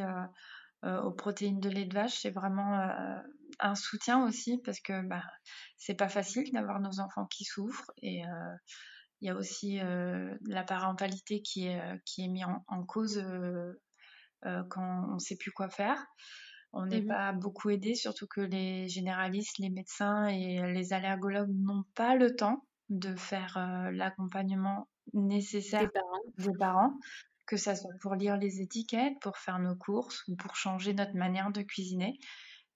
aux 0.84 1.12
protéines 1.12 1.60
de 1.60 1.70
lait 1.70 1.86
de 1.86 1.94
vache. 1.94 2.20
C'est 2.20 2.32
vraiment 2.32 2.80
un 3.60 3.76
soutien 3.76 4.26
aussi 4.26 4.60
parce 4.64 4.80
que 4.80 5.02
bah, 5.02 5.24
c'est 5.78 5.96
pas 5.96 6.08
facile 6.08 6.52
d'avoir 6.54 6.80
nos 6.80 7.00
enfants 7.02 7.26
qui 7.26 7.44
souffrent 7.44 7.92
et 8.02 8.24
il 9.20 9.28
y 9.28 9.30
a 9.30 9.36
aussi 9.36 9.80
la 10.48 10.64
parentalité 10.64 11.42
qui 11.42 11.68
est, 11.68 11.82
qui 12.06 12.24
est 12.24 12.30
mise 12.30 12.46
en, 12.68 12.84
cause 12.86 13.22
quand 14.42 15.06
on 15.10 15.16
ne 15.16 15.20
sait 15.20 15.36
plus 15.36 15.52
quoi 15.52 15.70
faire. 15.70 16.02
On 16.74 16.86
n'est 16.86 17.02
mmh 17.02 17.08
pas 17.08 17.34
beaucoup 17.34 17.70
aidé, 17.70 17.96
surtout 17.96 18.28
que 18.28 18.40
les 18.40 18.88
généralistes, 18.88 19.58
les 19.58 19.70
médecins 19.70 20.28
et 20.28 20.72
les 20.72 20.94
allergologues 20.94 21.52
n'ont 21.52 21.84
pas 21.96 22.16
le 22.16 22.34
temps 22.34 22.66
de 22.92 23.16
faire 23.16 23.58
l'accompagnement 23.94 24.88
nécessaire 25.14 25.90
des 26.38 26.52
parents. 26.58 26.94
que 27.48 27.58
ça 27.58 27.76
soit 27.76 27.94
pour 28.02 28.16
lire 28.16 28.38
les 28.38 28.62
étiquettes, 28.62 29.20
pour 29.20 29.38
faire 29.38 29.60
nos 29.60 29.76
courses 29.76 30.24
ou 30.28 30.36
pour 30.36 30.56
changer 30.56 30.94
notre 30.94 31.16
manière 31.16 31.52
de 31.52 31.62
cuisiner. 31.62 32.20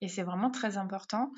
Et 0.01 0.07
c'est 0.07 0.23
vraiment 0.23 0.51
très 0.51 0.77
important. 0.77 1.31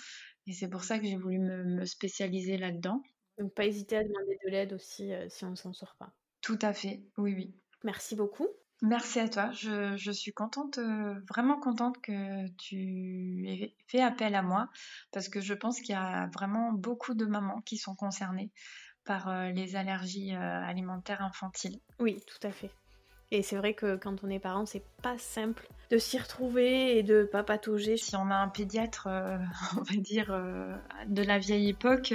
Et 0.47 0.53
c'est 0.53 0.69
pour 0.69 0.83
ça 0.83 0.97
que 0.97 1.05
j'ai 1.05 1.17
voulu 1.17 1.39
me, 1.39 1.85
spécialiser 1.85 2.57
là-dedans. 2.57 3.03
Donc 3.37 3.53
pas 3.53 3.65
hésiter 3.65 3.97
à 3.97 4.03
demander 4.03 4.37
de 4.45 4.49
l'aide 4.49 4.73
aussi 4.73 5.11
si 5.29 5.45
on 5.45 5.51
ne 5.51 5.55
s'en 5.55 5.73
sort 5.73 5.95
pas. 5.99 6.13
Tout 6.41 6.59
à 6.61 6.73
fait, 6.73 7.03
oui, 7.17 7.33
oui. 7.35 7.55
Merci 7.83 8.15
beaucoup. 8.15 8.47
Merci 8.81 9.19
à 9.19 9.27
toi. 9.27 9.51
Je, 9.53 10.11
suis 10.11 10.33
contente, 10.33 10.79
vraiment 11.27 11.59
contente 11.59 11.99
que 12.01 12.47
tu 12.57 13.47
aies 13.47 13.75
fait 13.87 14.01
appel 14.01 14.35
à 14.35 14.41
moi 14.41 14.69
parce 15.11 15.29
que 15.29 15.41
je 15.41 15.53
pense 15.53 15.79
qu'il 15.79 15.93
y 15.93 15.97
a 15.97 16.27
vraiment 16.27 16.71
beaucoup 16.71 17.15
de 17.15 17.25
mamans 17.25 17.61
qui 17.61 17.77
sont 17.77 17.95
concernées 17.95 18.51
par 19.03 19.51
les 19.51 19.75
allergies 19.75 20.33
alimentaires 20.33 21.21
infantiles. 21.21 21.79
Oui, 21.99 22.21
tout 22.27 22.45
à 22.47 22.51
fait. 22.51 22.69
Et 23.31 23.41
c'est 23.41 23.57
vrai 23.57 23.73
que 23.73 23.97
quand 23.97 24.23
on 24.23 24.29
est 24.29 24.39
parent, 24.39 24.65
c'est 24.65 24.85
pas 25.01 25.17
simple 25.17 25.67
de 25.89 25.97
s'y 25.97 26.17
retrouver 26.17 26.97
et 26.97 27.03
de 27.03 27.23
pas 27.23 27.43
patauger. 27.43 27.97
Si 27.97 28.15
on 28.15 28.29
a 28.29 28.35
un 28.35 28.47
pédiatre, 28.47 29.07
on 29.77 29.81
va 29.81 29.95
dire, 29.95 30.27
de 31.07 31.23
la 31.23 31.39
vieille 31.39 31.69
époque, 31.69 32.13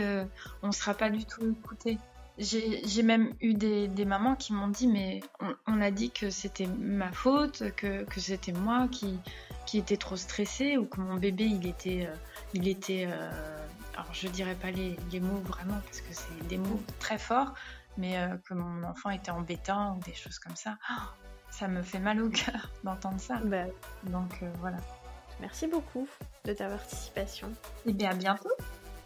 on 0.62 0.68
ne 0.68 0.72
sera 0.72 0.94
pas 0.94 1.10
du 1.10 1.24
tout 1.26 1.50
écouté. 1.50 1.98
J'ai 2.38 3.02
même 3.02 3.32
eu 3.40 3.54
des, 3.54 4.04
mamans 4.04 4.36
qui 4.36 4.52
m'ont 4.52 4.68
dit 4.68 4.86
mais 4.86 5.20
on, 5.66 5.80
a 5.80 5.90
dit 5.90 6.10
que 6.10 6.30
c'était 6.30 6.66
ma 6.66 7.12
faute, 7.12 7.62
que, 7.76 8.06
c'était 8.16 8.52
moi 8.52 8.88
qui, 8.90 9.18
qui 9.66 9.78
était 9.78 9.98
trop 9.98 10.16
stressée 10.16 10.78
ou 10.78 10.86
que 10.86 11.00
mon 11.00 11.16
bébé 11.16 11.44
il 11.44 11.66
était, 11.66 12.06
euh, 12.06 12.14
il 12.54 12.68
était 12.68 13.06
euh, 13.08 13.58
alors 13.94 14.12
je 14.12 14.28
dirais 14.28 14.54
pas 14.54 14.70
les, 14.70 14.96
mots 15.20 15.40
vraiment 15.40 15.78
parce 15.84 16.00
que 16.00 16.12
c'est 16.12 16.46
des 16.48 16.56
mots 16.56 16.80
très 16.98 17.18
forts, 17.18 17.52
mais 17.98 18.18
euh, 18.18 18.36
que 18.48 18.54
mon 18.54 18.82
enfant 18.84 19.10
était 19.10 19.30
embêtant 19.30 19.96
ou 19.96 20.00
des 20.00 20.14
choses 20.14 20.38
comme 20.38 20.56
ça. 20.56 20.78
Oh, 20.90 21.02
ça 21.50 21.68
me 21.68 21.82
fait 21.82 22.00
mal 22.00 22.22
au 22.22 22.30
cœur 22.30 22.70
d'entendre 22.84 23.20
ça. 23.20 23.40
Bah, 23.44 23.66
Donc 24.04 24.42
voilà. 24.60 24.78
Merci 25.40 25.66
beaucoup 25.66 26.08
de 26.44 26.52
ta 26.54 26.68
participation. 26.68 27.52
Et 27.84 27.92
bien 27.92 28.10
à 28.10 28.14
bientôt. 28.14 28.52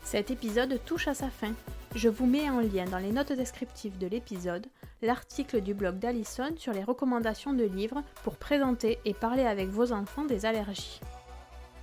Cet 0.06 0.30
épisode 0.30 0.78
touche 0.84 1.08
à 1.08 1.14
sa 1.14 1.30
fin. 1.30 1.52
Je 1.96 2.08
vous 2.08 2.26
mets 2.26 2.48
en 2.48 2.60
lien 2.60 2.84
dans 2.84 2.98
les 2.98 3.10
notes 3.10 3.32
descriptives 3.32 3.98
de 3.98 4.06
l'épisode 4.06 4.64
l'article 5.02 5.60
du 5.60 5.74
blog 5.74 5.98
d'Alison 5.98 6.54
sur 6.56 6.72
les 6.72 6.84
recommandations 6.84 7.52
de 7.52 7.64
livres 7.64 8.04
pour 8.22 8.36
présenter 8.36 9.00
et 9.04 9.14
parler 9.14 9.42
avec 9.42 9.68
vos 9.68 9.90
enfants 9.90 10.24
des 10.24 10.46
allergies. 10.46 11.00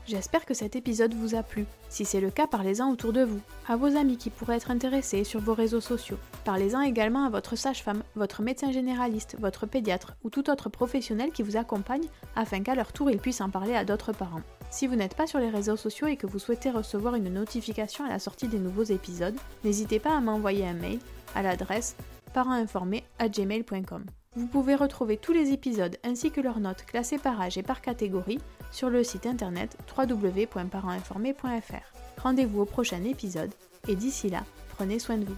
J'espère 0.07 0.45
que 0.45 0.53
cet 0.53 0.77
épisode 0.77 1.13
vous 1.13 1.36
a 1.36 1.43
plu. 1.43 1.65
Si 1.89 2.05
c'est 2.05 2.21
le 2.21 2.31
cas, 2.31 2.47
parlez-en 2.47 2.89
autour 2.89 3.12
de 3.12 3.25
vous, 3.25 3.41
à 3.67 3.75
vos 3.75 3.97
amis 3.97 4.15
qui 4.15 4.29
pourraient 4.29 4.55
être 4.55 4.71
intéressés 4.71 5.25
sur 5.25 5.41
vos 5.41 5.53
réseaux 5.53 5.81
sociaux. 5.81 6.17
Parlez-en 6.45 6.79
également 6.79 7.25
à 7.25 7.29
votre 7.29 7.57
sage-femme, 7.57 8.03
votre 8.15 8.41
médecin 8.41 8.71
généraliste, 8.71 9.36
votre 9.38 9.65
pédiatre 9.65 10.15
ou 10.23 10.29
tout 10.29 10.49
autre 10.49 10.69
professionnel 10.69 11.31
qui 11.33 11.43
vous 11.43 11.57
accompagne 11.57 12.07
afin 12.38 12.63
qu'à 12.63 12.75
leur 12.75 12.93
tour 12.93 13.12
ils 13.12 13.19
puissent 13.19 13.41
en 13.41 13.49
parler 13.49 13.75
à 13.75 13.83
d'autres 13.83 14.13
parents. 14.13 14.43
Si 14.73 14.88
vous 14.88 14.95
n'êtes 14.95 15.15
pas 15.15 15.27
sur 15.27 15.38
les 15.38 15.51
réseaux 15.51 15.75
sociaux 15.75 16.07
et 16.07 16.17
que 16.17 16.25
vous 16.25 16.39
souhaitez 16.39 16.71
recevoir 16.71 17.13
une 17.13 17.31
notification 17.31 18.05
à 18.05 18.09
la 18.09 18.17
sortie 18.17 18.47
des 18.47 18.57
nouveaux 18.57 18.81
épisodes, 18.81 19.36
n'hésitez 19.63 19.99
pas 19.99 20.17
à 20.17 20.19
m'envoyer 20.19 20.65
un 20.65 20.73
mail 20.73 20.97
à 21.36 21.43
l'adresse 21.43 21.95
parentinformé@gmail.com. 22.33 24.03
Vous 24.36 24.47
pouvez 24.47 24.73
retrouver 24.73 25.17
tous 25.17 25.31
les 25.31 25.51
épisodes 25.51 25.95
ainsi 26.03 26.31
que 26.31 26.41
leurs 26.41 26.59
notes 26.59 26.88
classées 26.88 27.19
par 27.19 27.39
âge 27.39 27.59
et 27.59 27.62
par 27.62 27.81
catégorie 27.81 28.39
sur 28.71 28.89
le 28.89 29.03
site 29.03 29.27
internet 29.27 29.77
www.parentinformé.fr. 29.95 32.23
Rendez-vous 32.23 32.62
au 32.62 32.65
prochain 32.65 33.03
épisode 33.03 33.53
et 33.88 33.95
d'ici 33.95 34.31
là, 34.31 34.43
prenez 34.75 34.97
soin 34.97 35.17
de 35.17 35.25
vous. 35.25 35.38